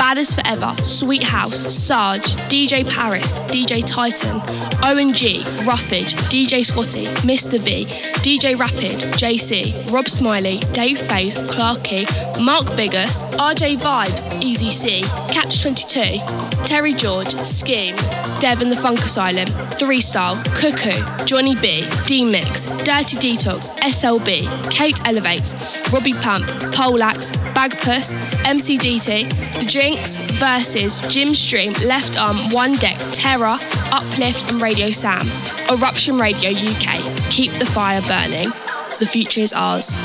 [0.05, 2.21] Badders Forever, Sweet House, Sarge,
[2.53, 4.37] DJ Paris, DJ Titan,
[4.85, 7.59] ONG, Ruffage, DJ Scotty, Mr.
[7.59, 7.87] V,
[8.21, 12.05] DJ Rapid, JC, Rob Smiley, Dave Faze, Clarky,
[12.45, 15.01] Mark Biggers, RJ Vibes, Easy C,
[15.33, 16.21] Catch 22,
[16.67, 17.97] Terry George, Scheme,
[18.43, 25.01] Devon the Funk Asylum, Three Style, Cuckoo, Johnny B, D Mix, Dirty Detox, SLB, Kate
[25.07, 25.55] Elevates,
[25.95, 26.45] Robbie Pump,
[26.77, 28.13] Polax, Bagpuss,
[28.45, 29.27] MCDT,
[29.59, 33.57] The Drinks, Versus, Jim Stream, Left Arm, One Deck, Terror,
[33.91, 35.23] Uplift, and Radio Sam.
[35.71, 37.01] Eruption Radio UK.
[37.31, 38.51] Keep the fire burning.
[38.99, 39.99] The future is ours.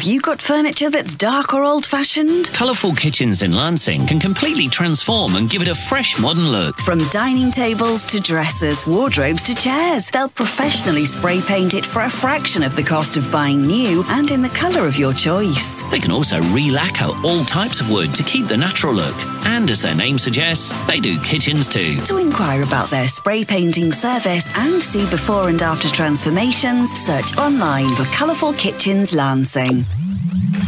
[0.00, 2.50] Have you got furniture that's dark or old fashioned?
[2.54, 6.78] Colourful Kitchens in Lansing can completely transform and give it a fresh modern look.
[6.78, 12.08] From dining tables to dressers, wardrobes to chairs, they'll professionally spray paint it for a
[12.08, 15.82] fraction of the cost of buying new and in the colour of your choice.
[15.90, 19.29] They can also re-lacquer all types of wood to keep the natural look.
[19.50, 21.96] And as their name suggests, they do kitchens too.
[22.02, 27.92] To inquire about their spray painting service and see before and after transformations, search online
[27.96, 29.84] for Colourful Kitchens Lansing.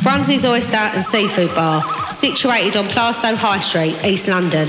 [0.03, 1.81] Brunsey's Oyster and Seafood Bar,
[2.11, 4.67] situated on Plaistow High Street, East London,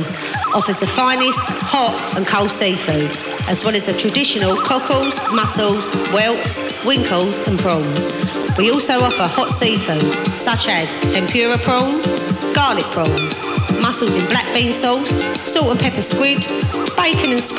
[0.53, 3.10] offers the finest hot and cold seafood,
[3.49, 8.22] as well as the traditional cockles, mussels, whelks, winkles, and prawns.
[8.60, 10.03] We also offer hot seafood,
[10.38, 13.41] such as tempura prawns, garlic prawns,
[13.81, 16.45] mussels in black bean sauce, salt and pepper squid,
[16.95, 17.53] bacon and scallop